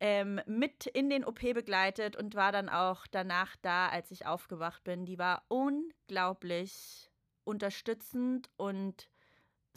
ähm, 0.00 0.40
mit 0.46 0.86
in 0.86 1.10
den 1.10 1.24
OP 1.24 1.40
begleitet 1.40 2.16
und 2.16 2.34
war 2.34 2.52
dann 2.52 2.68
auch 2.68 3.06
danach 3.06 3.56
da, 3.62 3.88
als 3.88 4.10
ich 4.10 4.26
aufgewacht 4.26 4.84
bin. 4.84 5.04
Die 5.04 5.18
war 5.18 5.44
unglaublich 5.48 7.10
unterstützend 7.44 8.48
und 8.56 9.10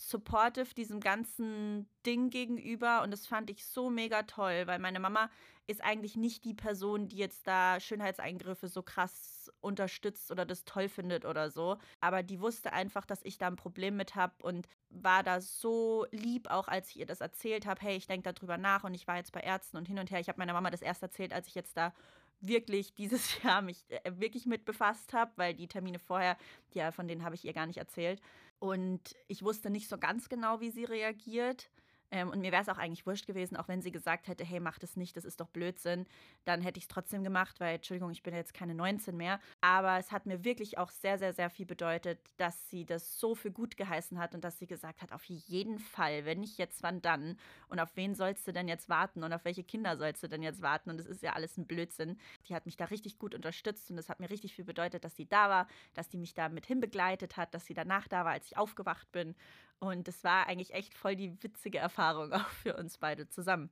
supportive 0.02 0.74
diesem 0.74 1.00
ganzen 1.00 1.88
Ding 2.06 2.32
gegenüber 2.32 3.04
und 3.04 3.12
das 3.12 3.28
fand 3.28 3.52
ich 3.52 3.66
so 3.66 3.92
mega 3.92 4.24
toll, 4.24 4.64
weil 4.66 4.80
meine 4.80 5.00
Mama 5.00 5.30
ist 5.68 5.84
eigentlich 5.84 6.16
nicht 6.16 6.44
die 6.44 6.56
Person, 6.56 7.08
die 7.08 7.18
jetzt 7.18 7.46
da 7.46 7.80
Schönheitseingriffe 7.80 8.68
so 8.68 8.82
krass 8.82 9.52
unterstützt 9.62 10.32
oder 10.32 10.44
das 10.44 10.66
toll 10.66 10.90
findet 10.90 11.24
oder 11.24 11.52
so, 11.52 11.78
aber 12.00 12.24
die 12.24 12.42
wusste 12.42 12.74
einfach, 12.74 13.06
dass 13.06 13.24
ich 13.24 13.38
da 13.38 13.48
ein 13.48 13.56
Problem 13.58 13.96
mit 13.96 14.16
habe 14.16 14.34
und 14.42 14.68
war 14.90 15.22
da 15.22 15.40
so 15.40 16.08
lieb, 16.12 16.50
auch 16.50 16.68
als 16.68 16.90
ich 16.90 17.00
ihr 17.00 17.06
das 17.06 17.22
erzählt 17.22 17.68
habe, 17.68 17.82
hey, 17.82 17.96
ich 17.96 18.08
denke 18.08 18.34
darüber 18.34 18.58
nach 18.58 18.84
und 18.84 18.96
ich 18.96 19.08
war 19.08 19.18
jetzt 19.18 19.32
bei 19.32 19.42
Ärzten 19.42 19.78
und 19.78 19.88
hin 19.88 20.00
und 20.00 20.10
her. 20.10 20.20
Ich 20.20 20.30
habe 20.30 20.40
meiner 20.40 20.54
Mama 20.54 20.72
das 20.72 20.82
erst 20.82 21.04
erzählt, 21.04 21.32
als 21.32 21.48
ich 21.48 21.56
jetzt 21.56 21.78
da 21.78 21.94
wirklich 22.42 22.94
dieses 22.96 23.42
Jahr 23.44 23.62
mich 23.62 23.86
äh, 23.90 24.12
wirklich 24.20 24.48
mit 24.48 24.66
befasst 24.66 25.14
habe, 25.14 25.32
weil 25.36 25.54
die 25.54 25.68
Termine 25.68 26.00
vorher, 26.00 26.38
ja, 26.74 26.92
von 26.92 27.08
denen 27.08 27.24
habe 27.24 27.36
ich 27.36 27.46
ihr 27.46 27.54
gar 27.54 27.68
nicht 27.68 27.78
erzählt. 27.78 28.20
Und 28.62 29.16
ich 29.28 29.42
wusste 29.42 29.72
nicht 29.72 29.90
so 29.90 29.98
ganz 29.98 30.30
genau, 30.30 30.62
wie 30.62 30.70
sie 30.70 30.86
reagiert. 30.86 31.72
Ähm, 32.12 32.30
und 32.30 32.42
mir 32.42 32.52
wäre 32.52 32.62
es 32.62 32.70
auch 32.70 32.78
eigentlich 32.78 33.06
wurscht 33.06 33.26
gewesen, 33.26 33.56
auch 33.56 33.68
wenn 33.68 33.82
sie 33.82 33.92
gesagt 33.92 34.28
hätte, 34.28 34.44
hey, 34.44 34.60
mach 34.60 34.78
das 34.80 34.98
nicht, 34.98 35.16
das 35.16 35.26
ist 35.26 35.40
doch 35.40 35.48
Blödsinn. 35.48 36.06
Dann 36.46 36.62
hätte 36.62 36.78
ich 36.78 36.84
es 36.84 36.88
trotzdem 36.90 37.24
gemacht, 37.24 37.60
weil, 37.60 37.76
Entschuldigung, 37.76 38.12
ich 38.12 38.24
bin 38.24 38.36
jetzt 38.36 38.54
keine 38.54 38.76
19 38.76 39.16
mehr. 39.16 39.40
Aber 39.62 39.98
es 39.98 40.12
hat 40.12 40.26
mir 40.26 40.44
wirklich 40.44 40.78
auch 40.78 40.90
sehr, 40.90 41.18
sehr, 41.18 41.34
sehr 41.34 41.50
viel 41.50 41.66
bedeutet, 41.66 42.20
dass 42.38 42.70
sie 42.70 42.86
das 42.86 43.20
so 43.20 43.34
für 43.34 43.52
gut 43.52 43.78
geheißen 43.78 44.20
hat 44.20 44.36
und 44.36 44.44
dass 44.44 44.60
sie 44.60 44.68
gesagt 44.68 45.02
hat, 45.02 45.14
auf 45.14 45.24
jeden 45.26 45.80
Fall, 45.80 46.26
wenn 46.26 46.42
nicht 46.42 46.58
jetzt, 46.58 46.84
wann 46.84 47.02
dann? 47.02 47.38
Und 47.70 47.80
auf 47.80 47.96
wen 47.96 48.14
sollst 48.14 48.48
du 48.48 48.52
denn 48.52 48.68
jetzt 48.68 48.90
warten? 48.90 49.24
Und 49.24 49.32
auf 49.32 49.46
welche 49.46 49.64
Kinder 49.64 49.96
sollst 49.98 50.22
du 50.24 50.28
denn 50.28 50.44
jetzt 50.44 50.62
warten? 50.62 50.90
Und 50.90 50.98
das 50.98 51.08
ist 51.08 51.24
ja 51.24 51.34
alles 51.34 51.58
ein 51.58 51.66
Blödsinn. 51.66 52.18
Die 52.48 52.56
hat 52.56 52.66
mich 52.66 52.76
da 52.76 52.86
richtig 52.86 53.20
gut 53.20 53.34
unterstützt 53.34 53.90
und 53.90 53.98
es 53.98 54.10
hat 54.10 54.20
mir 54.20 54.30
richtig 54.30 54.54
viel 54.56 54.66
bedeutet, 54.66 55.06
dass 55.06 55.16
sie 55.16 55.28
da 55.28 55.50
war, 55.50 55.68
dass 55.94 56.10
die 56.10 56.18
mich 56.18 56.34
da 56.34 56.50
mit 56.50 56.66
hinbegleitet 56.66 57.38
hat, 57.38 57.54
dass 57.54 57.66
sie 57.66 57.74
danach 57.74 58.08
da 58.08 58.26
war, 58.26 58.32
als 58.32 58.48
ich 58.48 58.58
aufgewacht 58.58 59.12
bin. 59.12 59.36
Und 59.82 60.08
das 60.08 60.24
war 60.24 60.46
eigentlich 60.46 60.74
echt 60.76 60.94
voll 60.94 61.16
die 61.16 61.42
witzige 61.42 61.80
Erfahrung 61.80 62.32
auch 62.34 62.48
für 62.50 62.78
uns 62.78 63.00
beide 63.00 63.28
zusammen. 63.28 63.72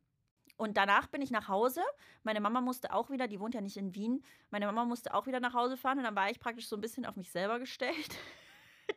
Und 0.58 0.76
danach 0.76 1.08
bin 1.08 1.22
ich 1.22 1.32
nach 1.32 1.48
Hause. 1.48 1.82
Meine 2.24 2.42
Mama 2.42 2.62
musste 2.62 2.94
auch 2.94 3.10
wieder, 3.12 3.28
die 3.28 3.40
wohnt 3.40 3.54
ja 3.54 3.62
nicht 3.62 3.78
in 3.78 3.96
Wien, 3.96 4.24
meine 4.50 4.66
Mama 4.66 4.84
musste 4.84 5.14
auch 5.14 5.28
wieder 5.28 5.40
nach 5.40 5.54
Hause 5.54 5.78
fahren 5.78 6.00
und 6.00 6.04
dann 6.04 6.16
war 6.16 6.30
ich 6.30 6.40
praktisch 6.40 6.68
so 6.68 6.76
ein 6.76 6.82
bisschen 6.82 7.06
auf 7.06 7.16
mich 7.16 7.32
selber 7.32 7.60
gestellt. 7.60 8.18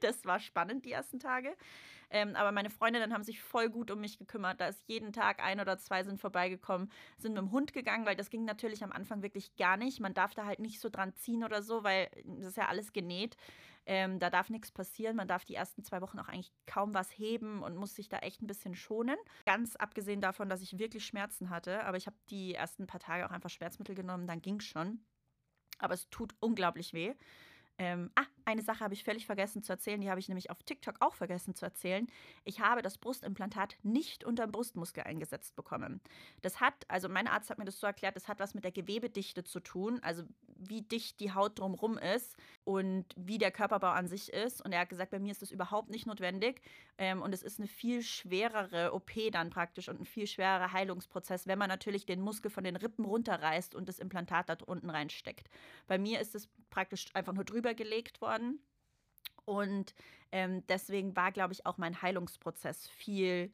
Das 0.01 0.25
war 0.25 0.41
spannend 0.41 0.87
die 0.87 0.93
ersten 0.93 1.21
Tage. 1.21 1.55
Ähm, 2.09 2.35
aber 2.35 2.51
meine 2.51 2.71
Freundinnen 2.71 3.13
haben 3.13 3.25
sich 3.25 3.43
voll 3.43 3.69
gut 3.69 3.91
um 3.91 4.01
mich 4.01 4.19
gekümmert. 4.19 4.59
Da 4.59 4.69
ist 4.69 4.89
jeden 4.89 5.13
Tag 5.13 5.45
ein 5.45 5.61
oder 5.61 5.77
zwei 5.77 6.03
sind 6.03 6.19
vorbeigekommen, 6.19 6.91
sind 7.19 7.35
mit 7.35 7.43
dem 7.43 7.53
Hund 7.53 7.75
gegangen, 7.75 8.07
weil 8.07 8.17
das 8.17 8.31
ging 8.31 8.47
natürlich 8.47 8.83
am 8.83 8.91
Anfang 8.91 9.23
wirklich 9.23 9.55
gar 9.57 9.77
nicht. 9.77 10.01
Man 10.01 10.15
darf 10.15 10.35
da 10.35 10.47
halt 10.47 10.61
nicht 10.61 10.81
so 10.81 10.89
dran 10.89 11.15
ziehen 11.15 11.45
oder 11.45 11.63
so, 11.63 11.85
weil 11.85 12.09
das 12.25 12.47
ist 12.47 12.57
ja 12.57 12.69
alles 12.69 12.95
genäht. 12.95 13.37
Ähm, 13.87 14.19
da 14.19 14.31
darf 14.31 14.49
nichts 14.49 14.71
passieren. 14.71 15.17
Man 15.17 15.29
darf 15.29 15.45
die 15.45 15.55
ersten 15.55 15.83
zwei 15.83 16.01
Wochen 16.01 16.19
auch 16.19 16.29
eigentlich 16.29 16.53
kaum 16.67 16.95
was 16.95 17.11
heben 17.11 17.63
und 17.63 17.77
muss 17.77 17.95
sich 17.95 18.09
da 18.09 18.19
echt 18.19 18.43
ein 18.43 18.47
bisschen 18.47 18.75
schonen. 18.75 19.17
Ganz 19.45 19.77
abgesehen 19.77 20.21
davon, 20.21 20.49
dass 20.49 20.63
ich 20.63 20.79
wirklich 20.79 21.05
Schmerzen 21.05 21.51
hatte. 21.51 21.85
Aber 21.85 21.97
ich 21.97 22.07
habe 22.07 22.17
die 22.31 22.55
ersten 22.55 22.87
paar 22.87 23.01
Tage 23.01 23.27
auch 23.27 23.33
einfach 23.33 23.51
Schmerzmittel 23.51 23.95
genommen, 23.95 24.27
dann 24.27 24.41
ging 24.41 24.61
es 24.61 24.65
schon. 24.65 25.05
Aber 25.79 25.95
es 25.95 26.09
tut 26.11 26.35
unglaublich 26.39 26.93
weh. 26.93 27.15
Ähm, 27.79 28.11
ah, 28.15 28.27
eine 28.45 28.63
Sache 28.63 28.81
habe 28.81 28.95
ich 28.95 29.05
völlig 29.05 29.27
vergessen 29.27 29.63
zu 29.63 29.73
erzählen, 29.73 30.01
die 30.01 30.11
habe 30.11 30.21
ich 30.21 30.29
nämlich 30.29 30.51
auf 30.51 30.63
TikTok 30.63 30.97
auch 31.01 31.15
vergessen 31.15 31.55
zu 31.55 31.65
erzählen. 31.65 32.07
Ich 32.45 32.61
habe 32.61 32.83
das 32.83 32.99
Brustimplantat 32.99 33.77
nicht 33.83 34.25
unter 34.25 34.47
dem 34.47 34.53
Brustmuskel 34.53 35.05
eingesetzt 35.05 35.57
bekommen. 35.57 36.01
Das 36.43 36.61
hat, 36.61 36.75
also 36.89 37.09
mein 37.09 37.29
Arzt 37.29 37.51
hat 37.51 37.59
mir 37.59 37.65
das 37.65 37.81
so 37.81 37.87
erklärt, 37.87 38.17
das 38.17 38.29
hat 38.29 38.41
was 38.41 38.55
mit 38.55 38.65
der 38.65 38.73
Gewebedichte 38.73 39.45
zu 39.45 39.61
tun, 39.61 40.01
also 40.03 40.25
wie 40.69 40.83
dicht 40.83 41.21
die 41.21 41.33
Haut 41.33 41.59
drumherum 41.59 41.99
ist 41.99 42.37
und 42.65 43.07
wie 43.17 43.39
der 43.39 43.51
Körperbau 43.51 43.91
an 43.91 44.07
sich 44.07 44.33
ist. 44.33 44.65
Und 44.65 44.73
er 44.73 44.81
hat 44.81 44.89
gesagt, 44.89 45.11
bei 45.11 45.19
mir 45.19 45.33
ist 45.33 45.43
das 45.43 45.51
überhaupt 45.51 45.91
nicht 45.91 46.07
notwendig. 46.07 46.61
Ähm, 46.99 47.23
und 47.23 47.35
es 47.35 47.43
ist 47.43 47.59
eine 47.59 47.69
viel 47.69 48.03
schwerere 48.03 48.93
OP 48.93 49.11
dann 49.33 49.51
praktisch 49.51 49.89
und 49.89 50.01
ein 50.01 50.05
viel 50.05 50.27
schwererer 50.27 50.73
Heilungsprozess, 50.73 51.47
wenn 51.47 51.59
man 51.59 51.69
natürlich 51.69 52.07
den 52.07 52.21
Muskel 52.21 52.51
von 52.51 52.65
den 52.65 52.77
Rippen 52.77 53.05
runterreißt 53.05 53.75
und 53.75 53.89
das 53.89 53.99
Implantat 53.99 54.49
da 54.49 54.57
unten 54.67 54.91
reinsteckt. 54.91 55.49
Bei 55.87 55.99
mir 55.99 56.21
ist 56.21 56.35
es 56.35 56.49
praktisch 56.71 57.07
einfach 57.15 57.33
nur 57.33 57.45
drüber 57.45 57.75
gelegt 57.75 58.21
worden. 58.33 58.61
Und 59.45 59.95
ähm, 60.31 60.65
deswegen 60.67 61.17
war, 61.17 61.33
glaube 61.33 61.53
ich, 61.53 61.67
auch 61.67 61.79
mein 61.79 62.01
Heilungsprozess 62.01 62.89
viel 62.89 63.53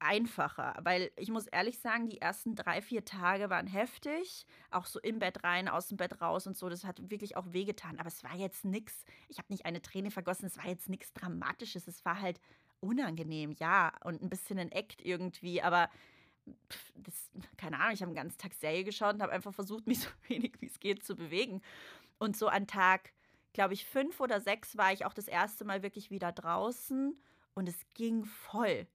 einfacher, 0.00 0.74
weil 0.82 1.10
ich 1.16 1.30
muss 1.30 1.46
ehrlich 1.46 1.78
sagen, 1.78 2.08
die 2.08 2.20
ersten 2.20 2.54
drei, 2.54 2.82
vier 2.82 3.04
Tage 3.04 3.48
waren 3.48 3.66
heftig. 3.66 4.46
Auch 4.70 4.86
so 4.86 5.00
im 5.00 5.18
Bett 5.18 5.42
rein, 5.44 5.68
aus 5.68 5.88
dem 5.88 5.96
Bett 5.96 6.20
raus 6.20 6.46
und 6.46 6.56
so. 6.56 6.68
Das 6.68 6.84
hat 6.84 7.10
wirklich 7.10 7.36
auch 7.36 7.46
wehgetan. 7.52 7.98
Aber 7.98 8.08
es 8.08 8.22
war 8.22 8.36
jetzt 8.36 8.64
nichts, 8.64 9.04
ich 9.28 9.38
habe 9.38 9.52
nicht 9.52 9.66
eine 9.66 9.82
Träne 9.82 10.10
vergossen, 10.10 10.46
es 10.46 10.58
war 10.58 10.66
jetzt 10.66 10.88
nichts 10.88 11.12
Dramatisches. 11.14 11.86
Es 11.88 12.04
war 12.04 12.20
halt 12.20 12.40
unangenehm, 12.80 13.52
ja, 13.52 13.92
und 14.04 14.22
ein 14.22 14.28
bisschen 14.28 14.58
ein 14.58 14.70
Act 14.70 15.00
irgendwie, 15.00 15.62
aber 15.62 15.88
das, 16.94 17.30
keine 17.56 17.78
Ahnung, 17.80 17.94
ich 17.94 18.02
habe 18.02 18.10
einen 18.10 18.16
ganzen 18.16 18.36
Tag 18.36 18.52
Serie 18.52 18.84
geschaut 18.84 19.14
und 19.14 19.22
habe 19.22 19.32
einfach 19.32 19.54
versucht, 19.54 19.86
mich 19.86 20.00
so 20.00 20.10
wenig 20.28 20.54
wie 20.60 20.66
es 20.66 20.80
geht 20.80 21.02
zu 21.02 21.16
bewegen. 21.16 21.62
Und 22.18 22.36
so 22.36 22.48
an 22.48 22.66
Tag, 22.66 23.12
glaube 23.54 23.72
ich, 23.72 23.86
fünf 23.86 24.20
oder 24.20 24.40
sechs 24.40 24.76
war 24.76 24.92
ich 24.92 25.06
auch 25.06 25.14
das 25.14 25.28
erste 25.28 25.64
Mal 25.64 25.82
wirklich 25.82 26.10
wieder 26.10 26.32
draußen 26.32 27.18
und 27.54 27.68
es 27.68 27.78
ging 27.94 28.26
voll. 28.26 28.86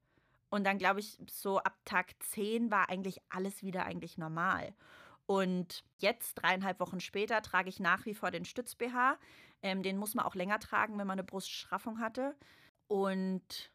Und 0.50 0.65
dann, 0.65 0.78
glaube 0.78 1.00
ich, 1.00 1.17
so 1.30 1.60
ab 1.60 1.78
Tag 1.86 2.13
zehn 2.19 2.69
war 2.69 2.89
eigentlich 2.89 3.22
alles 3.30 3.63
wieder 3.63 3.86
eigentlich 3.86 4.17
normal. 4.17 4.76
Und 5.26 5.84
jetzt, 5.98 6.36
dreieinhalb 6.36 6.80
Wochen 6.80 7.00
später, 7.00 7.41
trage 7.41 7.69
ich 7.69 7.80
nach 7.80 8.06
wie 8.06 8.15
vor 8.15 8.32
den 8.32 8.45
Stütz-BH. 8.45 9.17
Ähm, 9.62 9.84
den 9.84 9.98
muss 9.98 10.15
man 10.15 10.26
auch 10.26 10.36
länger 10.36 10.60
tragen, 10.60 10.98
wenn 10.98 11.08
man 11.08 11.19
eine 11.19 11.24
Bruststraffung 11.24 12.00
hatte. 12.00 12.36
Und 12.88 13.72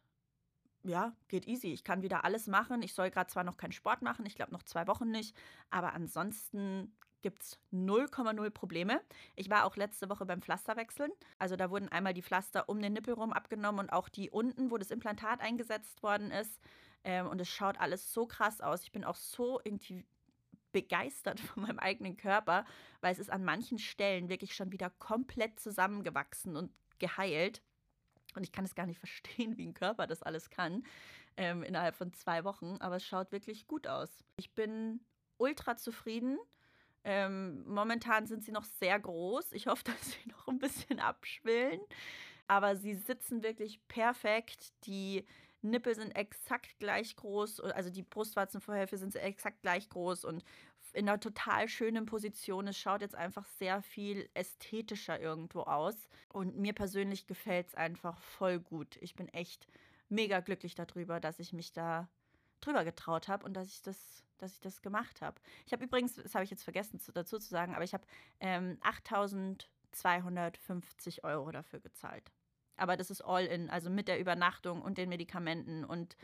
ja, 0.83 1.14
geht 1.29 1.47
easy. 1.47 1.73
Ich 1.73 1.85
kann 1.85 2.03
wieder 2.03 2.25
alles 2.25 2.47
machen. 2.47 2.83
Ich 2.83 2.92
soll 2.92 3.11
gerade 3.11 3.31
zwar 3.31 3.44
noch 3.44 3.57
keinen 3.57 3.73
Sport 3.73 4.03
machen, 4.03 4.27
ich 4.27 4.35
glaube 4.35 4.53
noch 4.53 4.64
zwei 4.64 4.87
Wochen 4.87 5.11
nicht, 5.11 5.35
aber 5.70 5.94
ansonsten 5.94 6.94
gibt 7.25 7.43
es 7.43 7.59
0,0 7.73 8.51
Probleme. 8.51 9.01
Ich 9.35 9.49
war 9.49 9.65
auch 9.65 9.77
letzte 9.77 10.11
Woche 10.11 10.27
beim 10.27 10.43
Pflasterwechseln. 10.43 11.11
Also 11.39 11.57
da 11.57 11.71
wurden 11.71 11.89
einmal 11.89 12.13
die 12.13 12.23
Pflaster 12.23 12.69
um 12.69 12.83
den 12.83 12.93
Nippel 12.93 13.15
rum 13.15 13.33
abgenommen 13.33 13.81
und 13.81 13.91
auch 13.91 14.11
die 14.11 14.29
unten, 14.29 14.71
wo 14.71 14.77
das 14.77 14.91
Implantat 14.91 15.41
eingesetzt 15.41 16.03
worden 16.03 16.31
ist. 16.31 16.61
Ähm, 17.03 17.27
und 17.27 17.41
es 17.41 17.49
schaut 17.49 17.81
alles 17.81 18.13
so 18.13 18.27
krass 18.27 18.61
aus. 18.61 18.83
Ich 18.83 18.93
bin 18.93 19.05
auch 19.05 19.17
so 19.17 19.59
irgendwie 19.65 20.05
begeistert 20.73 21.41
von 21.55 21.63
meinem 21.63 21.79
eigenen 21.79 22.19
Körper, 22.19 22.67
weil 23.01 23.13
es 23.13 23.19
ist 23.19 23.31
an 23.31 23.43
manchen 23.43 23.79
Stellen 23.79 24.29
wirklich 24.29 24.55
schon 24.55 24.71
wieder 24.71 24.91
komplett 24.91 25.59
zusammengewachsen 25.59 26.57
und 26.59 26.71
geheilt. 26.99 27.63
Und 28.37 28.43
ich 28.43 28.53
kann 28.53 28.67
es 28.67 28.75
gar 28.75 28.85
nicht 28.85 28.99
verstehen, 29.01 29.57
wie 29.57 29.67
ein 29.67 29.73
Körper 29.73 30.07
das 30.07 30.23
alles 30.23 30.51
kann 30.51 30.85
ähm, 31.39 31.63
innerhalb 31.63 31.97
von 31.97 32.13
zwei 32.13 32.45
Wochen. 32.45 32.77
Aber 32.81 32.97
es 32.97 33.05
schaut 33.07 33.33
wirklich 33.33 33.67
gut 33.67 33.87
aus. 33.87 34.11
Ich 34.37 34.53
bin 34.53 35.01
ultra 35.39 35.77
zufrieden. 35.77 36.39
Ähm, 37.05 37.64
momentan 37.67 38.27
sind 38.27 38.45
sie 38.45 38.53
noch 38.53 38.64
sehr 38.64 38.99
groß. 38.99 39.53
Ich 39.53 39.67
hoffe, 39.67 39.85
dass 39.85 40.12
sie 40.12 40.29
noch 40.31 40.49
ein 40.49 40.59
bisschen 40.59 41.01
abschwillen. 41.01 41.81
Aber 42.47 42.77
sie 42.77 42.95
sitzen 42.95 43.43
wirklich 43.43 43.87
perfekt. 43.88 44.73
Die 44.87 45.25
Nippel 45.62 45.95
sind 45.95 46.14
exakt 46.17 46.79
gleich 46.79 47.17
groß. 47.17 47.61
Also 47.61 47.90
die 47.90 48.03
Brustwarzenvorhälfte 48.03 48.99
sind 48.99 49.14
exakt 49.17 49.62
gleich 49.62 49.88
groß 49.88 50.25
und 50.25 50.45
in 50.93 51.09
einer 51.09 51.19
total 51.19 51.69
schönen 51.69 52.07
Position. 52.07 52.69
Es 52.69 52.79
schaut 52.79 53.01
jetzt 53.01 53.17
einfach 53.17 53.45
sehr 53.45 53.83
viel 53.83 54.29
ästhetischer 54.35 55.21
irgendwo 55.21 55.61
aus. 55.62 56.09
Und 56.33 56.57
mir 56.57 56.73
persönlich 56.73 57.27
gefällt 57.27 57.69
es 57.69 57.75
einfach 57.75 58.21
voll 58.21 58.61
gut. 58.61 58.97
Ich 59.01 59.14
bin 59.14 59.29
echt 59.29 59.67
mega 60.09 60.40
glücklich 60.40 60.75
darüber, 60.75 61.21
dass 61.21 61.38
ich 61.38 61.53
mich 61.53 61.73
da 61.73 62.09
drüber 62.61 62.85
getraut 62.85 63.29
habe 63.29 63.45
und 63.45 63.55
dass 63.55 63.69
ich 63.69 63.83
das 63.83 64.25
dass 64.38 64.55
ich 64.55 64.61
das 64.61 64.81
gemacht 64.83 65.23
habe. 65.23 65.40
Ich 65.67 65.73
habe 65.73 65.85
übrigens, 65.85 66.17
das 66.17 66.35
habe 66.35 66.45
ich 66.45 66.51
jetzt 66.51 66.64
vergessen 66.64 67.01
zu, 67.01 67.12
dazu 67.12 67.38
zu 67.38 67.49
sagen, 67.49 67.75
aber 67.75 67.85
ich 67.85 67.95
habe 67.95 68.05
ähm, 68.40 68.79
8.250 68.83 71.25
Euro 71.25 71.51
dafür 71.51 71.81
gezahlt. 71.81 72.31
Aber 72.77 72.97
das 72.97 73.11
ist 73.11 73.23
all 73.23 73.47
in, 73.47 73.71
also 73.71 73.90
mit 73.90 74.09
der 74.09 74.19
Übernachtung 74.19 74.83
und 74.83 74.99
den 74.99 75.09
Medikamenten 75.09 75.85
und 75.85 76.17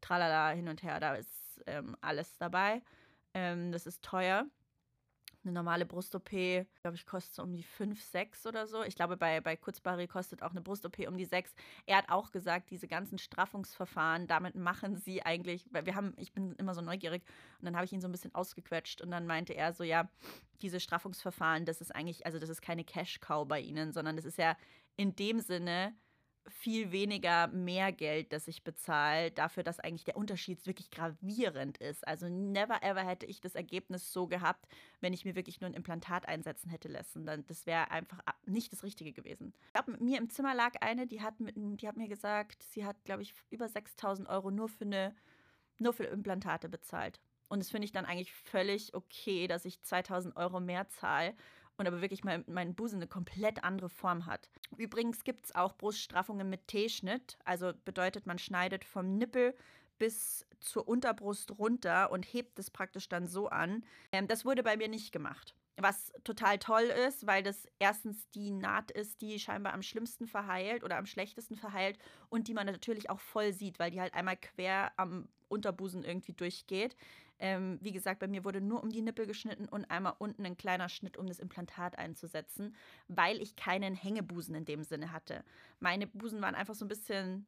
tralala 0.00 0.50
hin 0.50 0.68
und 0.68 0.82
her, 0.82 0.98
da 1.00 1.14
ist 1.14 1.62
ähm, 1.66 1.96
alles 2.00 2.38
dabei. 2.38 2.82
Ähm, 3.34 3.72
das 3.72 3.86
ist 3.86 4.02
teuer. 4.02 4.46
Eine 5.42 5.52
normale 5.52 5.86
Brust-OP, 5.86 6.28
glaube 6.28 6.96
ich, 6.96 7.06
kostet 7.06 7.34
so 7.34 7.42
um 7.42 7.52
die 7.54 7.62
5, 7.62 8.02
6 8.02 8.46
oder 8.46 8.66
so. 8.66 8.82
Ich 8.82 8.94
glaube, 8.94 9.16
bei, 9.16 9.40
bei 9.40 9.56
Kurzbari 9.56 10.06
kostet 10.06 10.42
auch 10.42 10.50
eine 10.50 10.60
Brust-OP 10.60 10.98
um 11.08 11.16
die 11.16 11.24
6. 11.24 11.54
Er 11.86 11.96
hat 11.96 12.10
auch 12.10 12.30
gesagt, 12.30 12.70
diese 12.70 12.86
ganzen 12.86 13.16
Straffungsverfahren, 13.16 14.26
damit 14.26 14.54
machen 14.54 14.96
sie 14.96 15.22
eigentlich, 15.22 15.66
weil 15.72 15.86
wir 15.86 15.94
haben, 15.94 16.12
ich 16.18 16.32
bin 16.32 16.54
immer 16.56 16.74
so 16.74 16.82
neugierig 16.82 17.22
und 17.58 17.64
dann 17.64 17.74
habe 17.74 17.86
ich 17.86 17.92
ihn 17.92 18.02
so 18.02 18.08
ein 18.08 18.12
bisschen 18.12 18.34
ausgequetscht 18.34 19.00
und 19.00 19.10
dann 19.10 19.26
meinte 19.26 19.54
er 19.54 19.72
so, 19.72 19.82
ja, 19.82 20.10
diese 20.60 20.78
Straffungsverfahren, 20.78 21.64
das 21.64 21.80
ist 21.80 21.94
eigentlich, 21.94 22.26
also 22.26 22.38
das 22.38 22.50
ist 22.50 22.60
keine 22.60 22.84
Cash-Cow 22.84 23.48
bei 23.48 23.60
ihnen, 23.60 23.92
sondern 23.92 24.16
das 24.16 24.26
ist 24.26 24.36
ja 24.36 24.58
in 24.96 25.16
dem 25.16 25.40
Sinne, 25.40 25.94
viel 26.50 26.92
weniger 26.92 27.48
mehr 27.48 27.92
Geld, 27.92 28.32
das 28.32 28.48
ich 28.48 28.62
bezahle, 28.62 29.30
dafür, 29.30 29.62
dass 29.62 29.80
eigentlich 29.80 30.04
der 30.04 30.16
Unterschied 30.16 30.66
wirklich 30.66 30.90
gravierend 30.90 31.78
ist. 31.78 32.06
Also 32.06 32.28
never 32.28 32.82
ever 32.82 33.00
hätte 33.06 33.26
ich 33.26 33.40
das 33.40 33.54
Ergebnis 33.54 34.12
so 34.12 34.26
gehabt, 34.26 34.66
wenn 35.00 35.12
ich 35.12 35.24
mir 35.24 35.34
wirklich 35.34 35.60
nur 35.60 35.70
ein 35.70 35.74
Implantat 35.74 36.28
einsetzen 36.28 36.70
hätte 36.70 36.88
lassen. 36.88 37.24
Dann, 37.26 37.46
das 37.46 37.66
wäre 37.66 37.90
einfach 37.90 38.20
nicht 38.46 38.72
das 38.72 38.82
Richtige 38.82 39.12
gewesen. 39.12 39.54
Ich 39.66 39.72
glaube, 39.72 40.02
mir 40.02 40.18
im 40.18 40.30
Zimmer 40.30 40.54
lag 40.54 40.74
eine, 40.80 41.06
die 41.06 41.22
hat, 41.22 41.40
mit, 41.40 41.54
die 41.56 41.88
hat 41.88 41.96
mir 41.96 42.08
gesagt, 42.08 42.62
sie 42.62 42.84
hat, 42.84 43.04
glaube 43.04 43.22
ich, 43.22 43.34
über 43.50 43.68
6000 43.68 44.28
Euro 44.28 44.50
nur 44.50 44.68
für, 44.68 44.84
eine, 44.84 45.14
nur 45.78 45.92
für 45.92 46.04
Implantate 46.04 46.68
bezahlt. 46.68 47.20
Und 47.48 47.58
das 47.58 47.70
finde 47.70 47.84
ich 47.84 47.92
dann 47.92 48.04
eigentlich 48.04 48.32
völlig 48.32 48.94
okay, 48.94 49.48
dass 49.48 49.64
ich 49.64 49.82
2000 49.82 50.36
Euro 50.36 50.60
mehr 50.60 50.88
zahle 50.88 51.34
und 51.80 51.86
aber 51.86 52.02
wirklich 52.02 52.24
mein, 52.24 52.44
mein 52.46 52.74
Busen 52.74 52.96
eine 52.96 53.06
komplett 53.06 53.64
andere 53.64 53.88
Form 53.88 54.26
hat. 54.26 54.50
Übrigens 54.76 55.24
gibt 55.24 55.46
es 55.46 55.54
auch 55.54 55.72
Bruststraffungen 55.78 56.50
mit 56.50 56.68
T-Schnitt, 56.68 57.38
also 57.46 57.72
bedeutet, 57.86 58.26
man 58.26 58.38
schneidet 58.38 58.84
vom 58.84 59.16
Nippel 59.16 59.54
bis 59.98 60.46
zur 60.60 60.86
Unterbrust 60.86 61.58
runter 61.58 62.12
und 62.12 62.24
hebt 62.24 62.58
es 62.58 62.70
praktisch 62.70 63.08
dann 63.08 63.26
so 63.26 63.48
an. 63.48 63.82
Ähm, 64.12 64.28
das 64.28 64.44
wurde 64.44 64.62
bei 64.62 64.76
mir 64.76 64.88
nicht 64.88 65.10
gemacht. 65.10 65.54
was 65.78 66.12
total 66.24 66.58
toll 66.58 66.82
ist, 66.82 67.26
weil 67.26 67.42
das 67.42 67.66
erstens 67.78 68.28
die 68.32 68.50
Naht 68.50 68.90
ist, 68.90 69.22
die 69.22 69.38
scheinbar 69.38 69.72
am 69.72 69.82
schlimmsten 69.82 70.26
verheilt 70.26 70.84
oder 70.84 70.98
am 70.98 71.06
schlechtesten 71.06 71.56
verheilt 71.56 71.98
und 72.28 72.48
die 72.48 72.54
man 72.54 72.66
natürlich 72.66 73.08
auch 73.08 73.20
voll 73.20 73.54
sieht, 73.54 73.78
weil 73.78 73.90
die 73.90 74.02
halt 74.02 74.12
einmal 74.12 74.36
quer 74.36 74.92
am 74.98 75.30
Unterbusen 75.48 76.04
irgendwie 76.04 76.34
durchgeht. 76.34 76.94
Ähm, 77.40 77.78
wie 77.80 77.92
gesagt, 77.92 78.20
bei 78.20 78.28
mir 78.28 78.44
wurde 78.44 78.60
nur 78.60 78.82
um 78.82 78.90
die 78.90 79.00
Nippel 79.00 79.26
geschnitten 79.26 79.66
und 79.66 79.90
einmal 79.90 80.14
unten 80.18 80.44
ein 80.44 80.58
kleiner 80.58 80.88
Schnitt, 80.90 81.16
um 81.16 81.26
das 81.26 81.38
Implantat 81.38 81.98
einzusetzen, 81.98 82.76
weil 83.08 83.40
ich 83.40 83.56
keinen 83.56 83.94
Hängebusen 83.94 84.54
in 84.54 84.66
dem 84.66 84.84
Sinne 84.84 85.10
hatte. 85.10 85.42
Meine 85.80 86.06
Busen 86.06 86.42
waren 86.42 86.54
einfach 86.54 86.74
so 86.74 86.84
ein 86.84 86.88
bisschen, 86.88 87.46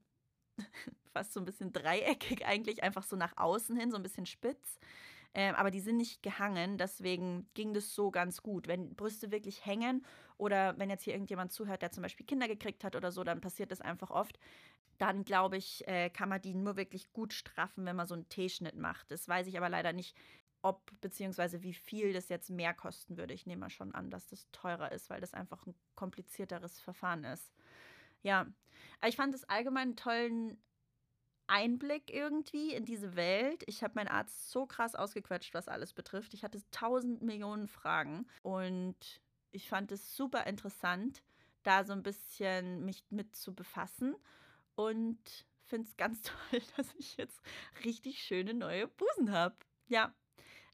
fast 1.12 1.35
so 1.35 1.40
ein 1.40 1.44
bisschen 1.44 1.72
dreieckig 1.72 2.46
eigentlich, 2.46 2.83
einfach 2.83 3.02
so 3.02 3.16
nach 3.16 3.37
außen 3.37 3.76
hin, 3.76 3.90
so 3.90 3.96
ein 3.96 4.02
bisschen 4.02 4.26
spitz. 4.26 4.78
Ähm, 5.35 5.55
aber 5.55 5.70
die 5.70 5.81
sind 5.81 5.96
nicht 5.96 6.22
gehangen, 6.22 6.76
deswegen 6.76 7.46
ging 7.55 7.72
das 7.72 7.94
so 7.94 8.11
ganz 8.11 8.42
gut. 8.42 8.68
Wenn 8.68 8.94
Brüste 8.94 9.31
wirklich 9.31 9.64
hängen 9.64 10.05
oder 10.37 10.78
wenn 10.78 10.90
jetzt 10.90 11.05
hier 11.05 11.14
irgendjemand 11.14 11.52
zuhört, 11.52 11.81
der 11.83 11.90
zum 11.90 12.02
Beispiel 12.02 12.26
Kinder 12.26 12.48
gekriegt 12.48 12.85
hat 12.85 12.96
oder 12.96 13.12
so, 13.12 13.24
dann 13.24 13.40
passiert 13.40 13.72
das 13.72 13.81
einfach 13.81 14.11
oft. 14.11 14.38
Dann 14.99 15.25
glaube 15.25 15.57
ich, 15.57 15.87
äh, 15.88 16.11
kann 16.11 16.29
man 16.29 16.40
die 16.40 16.55
nur 16.55 16.77
wirklich 16.77 17.12
gut 17.12 17.33
straffen, 17.33 17.85
wenn 17.85 17.97
man 17.97 18.07
so 18.07 18.14
einen 18.14 18.29
T-Schnitt 18.29 18.77
macht. 18.77 19.11
Das 19.11 19.27
weiß 19.27 19.47
ich 19.47 19.57
aber 19.57 19.68
leider 19.68 19.92
nicht, 19.92 20.16
ob 20.62 20.92
bzw. 21.01 21.62
wie 21.62 21.75
viel 21.75 22.12
das 22.12 22.29
jetzt 22.29 22.51
mehr 22.51 22.73
kosten 22.73 23.16
würde. 23.16 23.35
Ich 23.35 23.47
nehme 23.47 23.61
mal 23.61 23.71
schon 23.71 23.95
an, 23.95 24.11
dass 24.11 24.29
das 24.29 24.49
teurer 24.53 24.92
ist, 24.92 25.11
weil 25.11 25.21
das 25.21 25.35
einfach 25.35 25.66
ein 25.66 25.75
komplizierteres 25.97 26.81
Verfahren 26.81 27.25
ist. 27.25 27.53
Ja, 28.23 28.47
ich 29.05 29.16
fand 29.16 29.35
es 29.35 29.45
allgemein 29.45 29.88
einen 29.88 29.97
tollen 29.97 30.62
Einblick 31.49 32.12
irgendwie 32.12 32.73
in 32.73 32.85
diese 32.85 33.16
Welt. 33.16 33.64
Ich 33.66 33.83
habe 33.83 33.95
meinen 33.97 34.09
Arzt 34.09 34.51
so 34.51 34.66
krass 34.66 34.95
ausgequetscht, 34.95 35.53
was 35.55 35.68
alles 35.68 35.92
betrifft. 35.92 36.33
Ich 36.35 36.45
hatte 36.45 36.62
tausend 36.71 37.23
Millionen 37.23 37.66
Fragen 37.66 38.27
und 38.42 39.21
ich 39.51 39.68
fand 39.68 39.90
es 39.92 40.16
super 40.16 40.47
interessant, 40.47 41.23
da 41.64 41.85
so 41.85 41.92
ein 41.92 42.03
bisschen 42.03 42.85
mich 42.85 43.05
mit 43.11 43.35
zu 43.35 43.55
befassen 43.55 44.16
und 44.87 45.47
finde 45.73 45.88
es 45.88 45.97
ganz 45.97 46.23
toll, 46.51 46.61
dass 46.77 46.95
ich 46.99 47.16
jetzt 47.16 47.40
richtig 47.85 48.23
schöne 48.23 48.55
neue 48.55 48.88
Busen 48.88 49.33
habe. 49.33 49.57
Ja. 49.88 50.14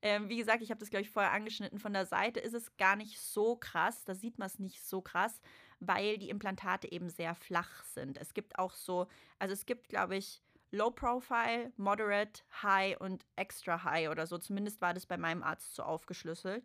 Ähm, 0.00 0.28
wie 0.28 0.36
gesagt, 0.36 0.62
ich 0.62 0.70
habe 0.70 0.78
das, 0.78 0.90
glaube 0.90 1.02
ich, 1.02 1.10
vorher 1.10 1.32
angeschnitten. 1.32 1.80
Von 1.80 1.92
der 1.92 2.06
Seite 2.06 2.38
ist 2.38 2.54
es 2.54 2.76
gar 2.76 2.94
nicht 2.94 3.18
so 3.18 3.56
krass. 3.56 4.04
Da 4.04 4.14
sieht 4.14 4.38
man 4.38 4.46
es 4.46 4.60
nicht 4.60 4.84
so 4.84 5.00
krass, 5.00 5.40
weil 5.80 6.18
die 6.18 6.30
Implantate 6.30 6.90
eben 6.92 7.10
sehr 7.10 7.34
flach 7.34 7.82
sind. 7.84 8.16
Es 8.18 8.32
gibt 8.32 8.58
auch 8.58 8.74
so, 8.74 9.08
also 9.40 9.52
es 9.52 9.66
gibt, 9.66 9.88
glaube 9.88 10.16
ich, 10.16 10.40
Low 10.70 10.90
Profile, 10.90 11.72
Moderate, 11.76 12.42
High 12.62 13.00
und 13.00 13.24
Extra 13.36 13.82
High 13.82 14.10
oder 14.10 14.26
so. 14.26 14.38
Zumindest 14.38 14.80
war 14.80 14.94
das 14.94 15.06
bei 15.06 15.16
meinem 15.16 15.42
Arzt 15.42 15.74
so 15.74 15.82
aufgeschlüsselt. 15.82 16.64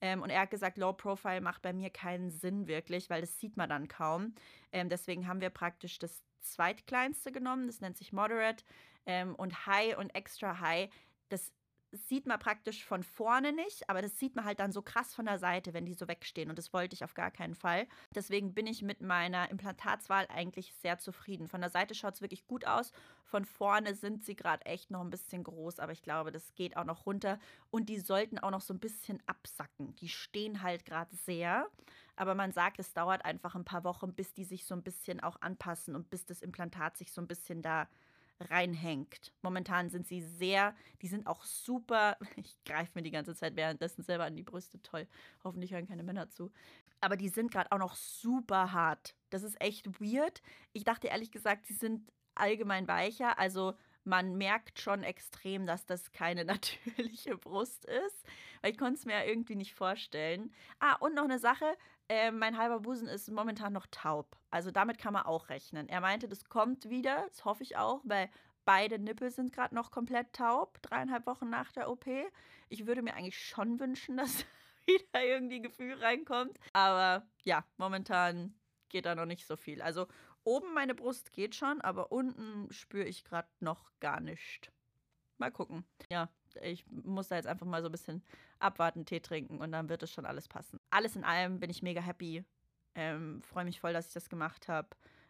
Ähm, 0.00 0.22
und 0.22 0.30
er 0.30 0.40
hat 0.40 0.50
gesagt, 0.50 0.78
Low 0.78 0.92
Profile 0.92 1.40
macht 1.40 1.62
bei 1.62 1.72
mir 1.72 1.90
keinen 1.90 2.30
Sinn 2.30 2.66
wirklich, 2.66 3.10
weil 3.10 3.20
das 3.20 3.38
sieht 3.38 3.56
man 3.56 3.68
dann 3.68 3.86
kaum. 3.86 4.34
Ähm, 4.72 4.88
deswegen 4.88 5.28
haben 5.28 5.40
wir 5.40 5.50
praktisch 5.50 6.00
das 6.00 6.22
zweitkleinste 6.42 7.32
genommen. 7.32 7.66
Das 7.66 7.80
nennt 7.80 7.96
sich 7.96 8.12
Moderate. 8.12 8.64
Ähm, 9.06 9.34
und 9.34 9.66
High 9.66 9.96
und 9.98 10.14
Extra 10.14 10.60
High, 10.60 10.90
das 11.28 11.52
sieht 11.92 12.26
man 12.26 12.38
praktisch 12.38 12.84
von 12.84 13.02
vorne 13.02 13.52
nicht, 13.52 13.88
aber 13.88 14.00
das 14.00 14.18
sieht 14.18 14.34
man 14.34 14.46
halt 14.46 14.60
dann 14.60 14.72
so 14.72 14.80
krass 14.80 15.14
von 15.14 15.26
der 15.26 15.38
Seite, 15.38 15.74
wenn 15.74 15.84
die 15.84 15.92
so 15.92 16.08
wegstehen. 16.08 16.48
Und 16.48 16.58
das 16.58 16.72
wollte 16.72 16.94
ich 16.94 17.04
auf 17.04 17.14
gar 17.14 17.30
keinen 17.30 17.54
Fall. 17.54 17.86
Deswegen 18.14 18.54
bin 18.54 18.66
ich 18.66 18.82
mit 18.82 19.02
meiner 19.02 19.50
Implantatswahl 19.50 20.26
eigentlich 20.28 20.72
sehr 20.74 20.98
zufrieden. 20.98 21.48
Von 21.48 21.60
der 21.60 21.70
Seite 21.70 21.94
schaut 21.94 22.14
es 22.14 22.22
wirklich 22.22 22.46
gut 22.46 22.66
aus. 22.66 22.92
Von 23.24 23.44
vorne 23.44 23.94
sind 23.94 24.24
sie 24.24 24.34
gerade 24.34 24.64
echt 24.64 24.90
noch 24.90 25.02
ein 25.02 25.10
bisschen 25.10 25.44
groß, 25.44 25.78
aber 25.78 25.92
ich 25.92 26.02
glaube, 26.02 26.32
das 26.32 26.54
geht 26.54 26.76
auch 26.76 26.84
noch 26.84 27.04
runter. 27.04 27.38
Und 27.70 27.88
die 27.90 28.00
sollten 28.00 28.38
auch 28.38 28.50
noch 28.50 28.62
so 28.62 28.72
ein 28.72 28.80
bisschen 28.80 29.22
absacken. 29.26 29.94
Die 29.96 30.08
stehen 30.08 30.62
halt 30.62 30.86
gerade 30.86 31.14
sehr. 31.14 31.70
Aber 32.16 32.34
man 32.34 32.52
sagt, 32.52 32.78
es 32.78 32.92
dauert 32.92 33.24
einfach 33.24 33.54
ein 33.54 33.64
paar 33.64 33.84
Wochen, 33.84 34.14
bis 34.14 34.34
die 34.34 34.44
sich 34.44 34.64
so 34.64 34.74
ein 34.74 34.82
bisschen 34.82 35.20
auch 35.20 35.40
anpassen 35.40 35.96
und 35.96 36.10
bis 36.10 36.26
das 36.26 36.42
Implantat 36.42 36.96
sich 36.96 37.12
so 37.12 37.20
ein 37.20 37.28
bisschen 37.28 37.62
da 37.62 37.88
reinhängt. 38.40 39.32
Momentan 39.42 39.90
sind 39.90 40.06
sie 40.06 40.20
sehr, 40.20 40.74
die 41.00 41.08
sind 41.08 41.26
auch 41.26 41.44
super, 41.44 42.16
ich 42.36 42.56
greife 42.64 42.92
mir 42.94 43.02
die 43.02 43.10
ganze 43.10 43.34
Zeit 43.34 43.56
währenddessen 43.56 44.02
selber 44.02 44.24
an 44.24 44.36
die 44.36 44.42
Brüste, 44.42 44.80
toll. 44.82 45.06
Hoffentlich 45.44 45.72
hören 45.72 45.88
keine 45.88 46.02
Männer 46.02 46.28
zu. 46.30 46.50
Aber 47.00 47.16
die 47.16 47.28
sind 47.28 47.50
gerade 47.50 47.72
auch 47.72 47.78
noch 47.78 47.94
super 47.94 48.72
hart. 48.72 49.16
Das 49.30 49.42
ist 49.42 49.60
echt 49.60 50.00
weird. 50.00 50.42
Ich 50.72 50.84
dachte 50.84 51.08
ehrlich 51.08 51.32
gesagt, 51.32 51.66
sie 51.66 51.74
sind 51.74 52.12
allgemein 52.34 52.86
weicher, 52.88 53.38
also 53.38 53.74
man 54.04 54.36
merkt 54.36 54.80
schon 54.80 55.02
extrem, 55.02 55.66
dass 55.66 55.86
das 55.86 56.12
keine 56.12 56.44
natürliche 56.44 57.36
Brust 57.36 57.84
ist. 57.84 58.26
Weil 58.60 58.72
ich 58.72 58.78
konnte 58.78 58.94
es 58.94 59.04
mir 59.04 59.14
ja 59.14 59.24
irgendwie 59.24 59.56
nicht 59.56 59.74
vorstellen. 59.74 60.52
Ah, 60.78 60.94
und 60.96 61.14
noch 61.14 61.24
eine 61.24 61.38
Sache. 61.38 61.76
Äh, 62.08 62.30
mein 62.30 62.58
halber 62.58 62.80
Busen 62.80 63.08
ist 63.08 63.30
momentan 63.30 63.72
noch 63.72 63.86
taub. 63.90 64.36
Also 64.50 64.70
damit 64.70 64.98
kann 64.98 65.12
man 65.12 65.26
auch 65.26 65.48
rechnen. 65.48 65.88
Er 65.88 66.00
meinte, 66.00 66.28
das 66.28 66.48
kommt 66.48 66.88
wieder. 66.88 67.24
Das 67.28 67.44
hoffe 67.44 67.62
ich 67.62 67.76
auch, 67.76 68.00
weil 68.04 68.28
beide 68.64 68.98
Nippel 68.98 69.30
sind 69.30 69.52
gerade 69.52 69.74
noch 69.74 69.90
komplett 69.90 70.32
taub. 70.32 70.80
Dreieinhalb 70.82 71.26
Wochen 71.26 71.48
nach 71.48 71.72
der 71.72 71.90
OP. 71.90 72.06
Ich 72.68 72.86
würde 72.86 73.02
mir 73.02 73.14
eigentlich 73.14 73.38
schon 73.38 73.80
wünschen, 73.80 74.16
dass 74.18 74.44
wieder 74.86 75.24
irgendwie 75.24 75.62
Gefühl 75.62 75.94
reinkommt. 75.94 76.58
Aber 76.72 77.26
ja, 77.44 77.64
momentan 77.76 78.54
geht 78.88 79.06
da 79.06 79.14
noch 79.14 79.26
nicht 79.26 79.46
so 79.46 79.56
viel. 79.56 79.80
Also 79.82 80.06
Oben 80.44 80.74
meine 80.74 80.94
Brust 80.94 81.32
geht 81.32 81.54
schon, 81.54 81.80
aber 81.80 82.12
unten 82.12 82.70
spüre 82.72 83.04
ich 83.04 83.24
gerade 83.24 83.48
noch 83.60 83.90
gar 84.00 84.20
nicht. 84.20 84.72
Mal 85.38 85.50
gucken. 85.50 85.84
Ja, 86.10 86.28
ich 86.62 86.84
muss 86.90 87.28
da 87.28 87.36
jetzt 87.36 87.46
einfach 87.46 87.66
mal 87.66 87.82
so 87.82 87.88
ein 87.88 87.92
bisschen 87.92 88.22
abwarten, 88.58 89.04
Tee 89.04 89.20
trinken 89.20 89.58
und 89.60 89.72
dann 89.72 89.88
wird 89.88 90.02
es 90.02 90.12
schon 90.12 90.26
alles 90.26 90.48
passen. 90.48 90.78
Alles 90.90 91.16
in 91.16 91.24
allem 91.24 91.60
bin 91.60 91.70
ich 91.70 91.82
mega 91.82 92.00
happy. 92.00 92.44
Ähm, 92.94 93.42
Freue 93.42 93.64
mich 93.64 93.80
voll, 93.80 93.92
dass 93.92 94.08
ich 94.08 94.14
das 94.14 94.28
gemacht 94.28 94.68
habe. 94.68 94.88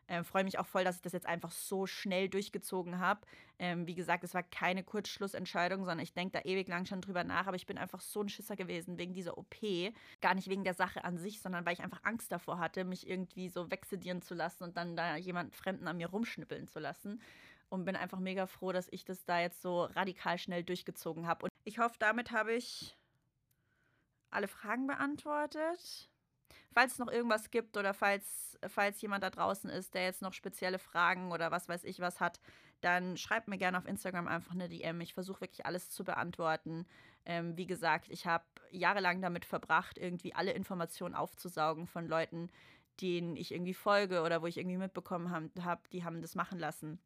Ähm, 0.09 0.25
Freue 0.25 0.45
mich 0.45 0.59
auch 0.59 0.67
voll, 0.67 0.85
dass 0.85 0.97
ich 0.97 1.03
das 1.03 1.13
jetzt 1.13 1.27
einfach 1.27 1.53
so 1.53 1.87
schnell 1.87 2.29
durchgezogen 2.29 2.99
habe. 2.99 3.21
Ähm, 3.59 3.87
wie 3.87 3.95
gesagt, 3.95 4.25
es 4.25 4.35
war 4.35 4.43
keine 4.43 4.83
Kurzschlussentscheidung, 4.83 5.81
sondern 5.85 6.01
ich 6.01 6.13
denke 6.13 6.33
da 6.33 6.49
ewig 6.49 6.69
lang 6.69 6.87
schon 6.87 7.01
drüber 7.01 7.25
nach. 7.25 7.47
Aber 7.47 7.57
ich 7.57 7.67
bin 7.67 7.79
einfach 7.79 8.01
so 8.01 8.21
ein 8.21 8.29
Schisser 8.29 8.57
gewesen 8.57 8.99
wegen 8.99 9.15
dieser 9.15 9.39
OP. 9.39 9.57
Gar 10.21 10.35
nicht 10.35 10.49
wegen 10.49 10.65
der 10.65 10.75
Sache 10.75 11.05
an 11.05 11.19
sich, 11.19 11.41
sondern 11.41 11.65
weil 11.65 11.75
ich 11.75 11.83
einfach 11.83 12.03
Angst 12.03 12.33
davor 12.33 12.59
hatte, 12.59 12.85
mich 12.85 13.09
irgendwie 13.09 13.49
so 13.49 13.71
wegsedieren 13.71 14.23
zu 14.23 14.35
lassen 14.35 14.65
und 14.65 14.77
dann 14.77 14.97
da 14.97 15.17
jemand 15.17 15.55
Fremden 15.55 15.87
an 15.87 15.97
mir 15.97 16.09
rumschnippeln 16.09 16.67
zu 16.67 16.81
lassen. 16.81 17.21
Und 17.69 17.87
bin 17.87 17.97
einfach 17.97 18.19
mega 18.19 18.47
froh, 18.47 18.73
dass 18.73 18.89
ich 18.91 19.05
das 19.05 19.25
da 19.25 19.41
jetzt 19.41 19.63
so 19.63 19.85
radikal 19.85 20.37
schnell 20.37 20.63
durchgezogen 20.63 21.27
habe. 21.27 21.45
Und 21.45 21.51
ich 21.65 21.79
hoffe, 21.79 21.97
damit 21.99 22.31
habe 22.31 22.53
ich 22.53 22.99
alle 24.31 24.49
Fragen 24.49 24.87
beantwortet. 24.87 26.12
Falls 26.73 26.93
es 26.93 26.99
noch 26.99 27.11
irgendwas 27.11 27.51
gibt 27.51 27.77
oder 27.77 27.95
falls, 27.95 28.59
falls 28.67 29.01
jemand 29.01 29.25
da 29.25 29.31
draußen 29.31 29.71
ist, 29.71 29.95
der 29.95 30.05
jetzt 30.05 30.23
noch 30.23 30.33
spezielle 30.33 30.79
Fragen 30.79 31.33
oder 31.33 31.51
was 31.51 31.69
weiß 31.69 31.85
ich 31.85 32.01
was 32.01 32.21
hat, 32.21 32.41
dann 32.81 33.17
schreibt 33.17 33.49
mir 33.49 33.59
gerne 33.59 33.79
auf 33.79 33.87
Instagram 33.87 34.27
einfach 34.27 34.53
eine 34.53 34.69
DM. 34.69 35.01
Ich 35.01 35.15
versuche 35.15 35.43
wirklich 35.43 35.67
alles 35.67 35.91
zu 35.91 36.05
beantworten. 36.05 36.87
Ähm, 37.25 37.57
wie 37.57 37.67
gesagt, 37.67 38.09
ich 38.11 38.27
habe 38.27 38.45
jahrelang 38.71 39.23
damit 39.23 39.45
verbracht, 39.45 39.99
irgendwie 39.99 40.35
alle 40.35 40.53
Informationen 40.53 41.15
aufzusaugen 41.15 41.87
von 41.87 42.07
Leuten, 42.07 42.51
denen 43.01 43.37
ich 43.37 43.53
irgendwie 43.53 43.75
folge 43.75 44.23
oder 44.23 44.43
wo 44.43 44.47
ich 44.47 44.59
irgendwie 44.59 44.77
mitbekommen 44.77 45.31
habe, 45.31 45.51
hab, 45.65 45.89
die 45.91 46.05
haben 46.05 46.21
das 46.21 46.35
machen 46.35 46.59
lassen. 46.59 47.01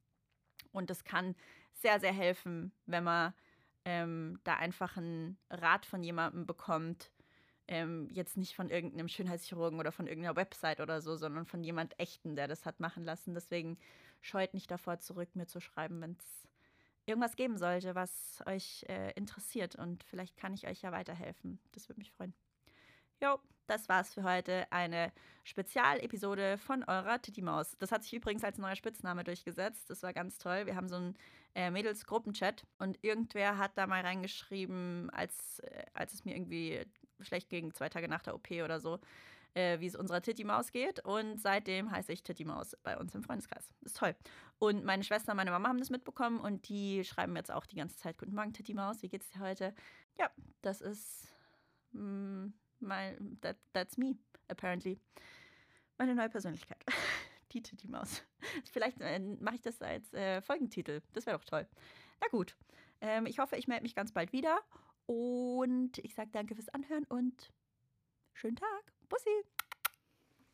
Und 0.73 0.91
das 0.91 1.05
kann 1.05 1.35
sehr, 1.75 2.01
sehr 2.01 2.13
helfen, 2.13 2.73
wenn 2.87 3.05
man 3.05 3.35
ähm, 3.85 4.41
da 4.45 4.55
einfach 4.55 4.97
einen 4.97 5.39
Rat 5.51 5.87
von 5.87 6.03
jemandem 6.03 6.47
bekommt, 6.47 7.13
ähm, 7.69 8.09
jetzt 8.11 8.37
nicht 8.37 8.55
von 8.55 8.71
irgendeinem 8.71 9.09
Schönheitschirurgen 9.09 9.79
oder 9.79 9.93
von 9.93 10.07
irgendeiner 10.07 10.37
Website 10.37 10.81
oder 10.81 11.01
so, 11.01 11.17
sondern 11.17 11.47
von 11.47 11.63
jemand 11.65 11.99
Echten, 11.99 12.37
der 12.37 12.49
das 12.49 12.65
hat 12.65 12.81
machen 12.81 13.05
lassen. 13.05 13.35
Deswegen 13.35 13.79
scheut 14.21 14.55
nicht 14.55 14.71
davor 14.71 15.01
zurück, 15.01 15.29
mir 15.35 15.47
zu 15.47 15.61
schreiben, 15.61 16.01
wenn 16.01 16.13
es 16.13 16.49
irgendwas 17.07 17.37
geben 17.37 17.57
sollte, 17.57 17.95
was 17.95 18.43
euch 18.47 18.85
äh, 18.89 19.13
interessiert. 19.13 19.77
Und 19.77 20.05
vielleicht 20.05 20.37
kann 20.37 20.55
ich 20.55 20.67
euch 20.67 20.83
ja 20.83 20.93
weiterhelfen. 20.93 21.59
Das 21.73 21.89
würde 21.89 22.01
mich 22.01 22.13
freuen. 22.13 22.35
Jo, 23.23 23.39
das 23.67 23.89
war's 23.89 24.15
für 24.15 24.25
heute. 24.25 24.71
Eine 24.71 25.13
Spezialepisode 25.45 26.59
von 26.59 26.85
eurer 26.85 27.21
Titty 27.21 27.43
Maus. 27.43 27.77
Das 27.79 27.91
hat 27.91 28.03
sich 28.03 28.13
übrigens 28.13 28.45
als 28.45 28.59
neuer 28.59 28.77
Spitzname 28.77 29.25
durchgesetzt. 29.25 29.89
Das 29.89 30.03
war 30.03 30.13
ganz 30.13 30.39
toll. 30.39 30.67
Wir 30.67 30.77
haben 30.77 30.89
so 30.89 30.97
einen 30.97 31.17
äh, 31.55 31.71
Mädels-Gruppenchat 31.71 32.65
und 32.79 32.99
irgendwer 33.03 33.59
hat 33.59 33.73
da 33.79 33.87
mal 33.87 34.03
reingeschrieben, 34.03 35.09
als, 35.11 35.61
äh, 35.61 35.85
als 35.95 36.13
es 36.15 36.25
mir 36.25 36.37
irgendwie 36.37 36.85
schlecht 37.21 37.49
ging, 37.49 37.73
zwei 37.73 37.89
Tage 37.89 38.09
nach 38.09 38.23
der 38.23 38.35
OP 38.35 38.51
oder 38.51 38.81
so, 38.81 38.99
äh, 39.55 39.81
wie 39.81 39.87
es 39.87 39.97
unserer 39.97 40.23
Titty 40.23 40.45
Maus 40.45 40.73
geht. 40.73 41.05
Und 41.05 41.41
seitdem 41.41 41.91
heiße 41.91 42.13
ich 42.13 42.23
Titty 42.23 42.45
Maus 42.45 42.77
bei 42.83 42.97
uns 42.97 43.15
im 43.15 43.23
Freundeskreis. 43.23 43.69
ist 43.83 43.97
toll. 43.97 44.15
Und 44.59 44.85
meine 44.85 45.05
Schwester 45.05 45.33
und 45.33 45.37
meine 45.37 45.51
Mama 45.51 45.69
haben 45.69 45.79
das 45.79 45.91
mitbekommen 45.91 46.41
und 46.41 46.69
die 46.69 47.05
schreiben 47.05 47.37
jetzt 47.37 47.51
auch 47.51 47.67
die 47.67 47.77
ganze 47.77 47.97
Zeit: 47.97 48.19
Guten 48.19 48.35
Morgen, 48.35 48.53
Titty 48.53 48.75
Maus, 48.75 49.03
wie 49.03 49.09
geht's 49.09 49.31
dir 49.31 49.41
heute? 49.41 49.75
Ja, 50.19 50.31
das 50.63 50.81
ist. 50.81 51.33
Mm, 51.93 52.49
mein, 52.81 53.39
that, 53.41 53.57
that's 53.73 53.97
me, 53.97 54.17
apparently. 54.49 54.99
Meine 55.99 56.15
neue 56.15 56.29
Persönlichkeit. 56.29 56.85
Die 57.53 57.63
Titty 57.63 57.89
Maus. 57.89 58.23
Vielleicht 58.73 59.01
äh, 59.01 59.19
mache 59.19 59.55
ich 59.55 59.63
das 59.63 59.81
als 59.81 60.13
äh, 60.13 60.43
Folgentitel. 60.43 61.01
Das 61.13 61.27
wäre 61.27 61.39
doch 61.39 61.45
toll. 61.45 61.67
Na 62.21 62.29
gut. 62.29 62.57
Ähm, 63.01 63.27
ich 63.27 63.39
hoffe, 63.39 63.57
ich 63.57 63.69
melde 63.69 63.83
mich 63.83 63.95
ganz 63.95 64.13
bald 64.13 64.33
wieder. 64.33 64.59
Und 65.07 65.99
ich 65.99 66.15
sage 66.15 66.31
danke 66.33 66.55
fürs 66.55 66.69
Anhören 66.69 67.05
und 67.05 67.53
schönen 68.35 68.57
Tag. 68.57 68.93
Bussi. 69.09 69.45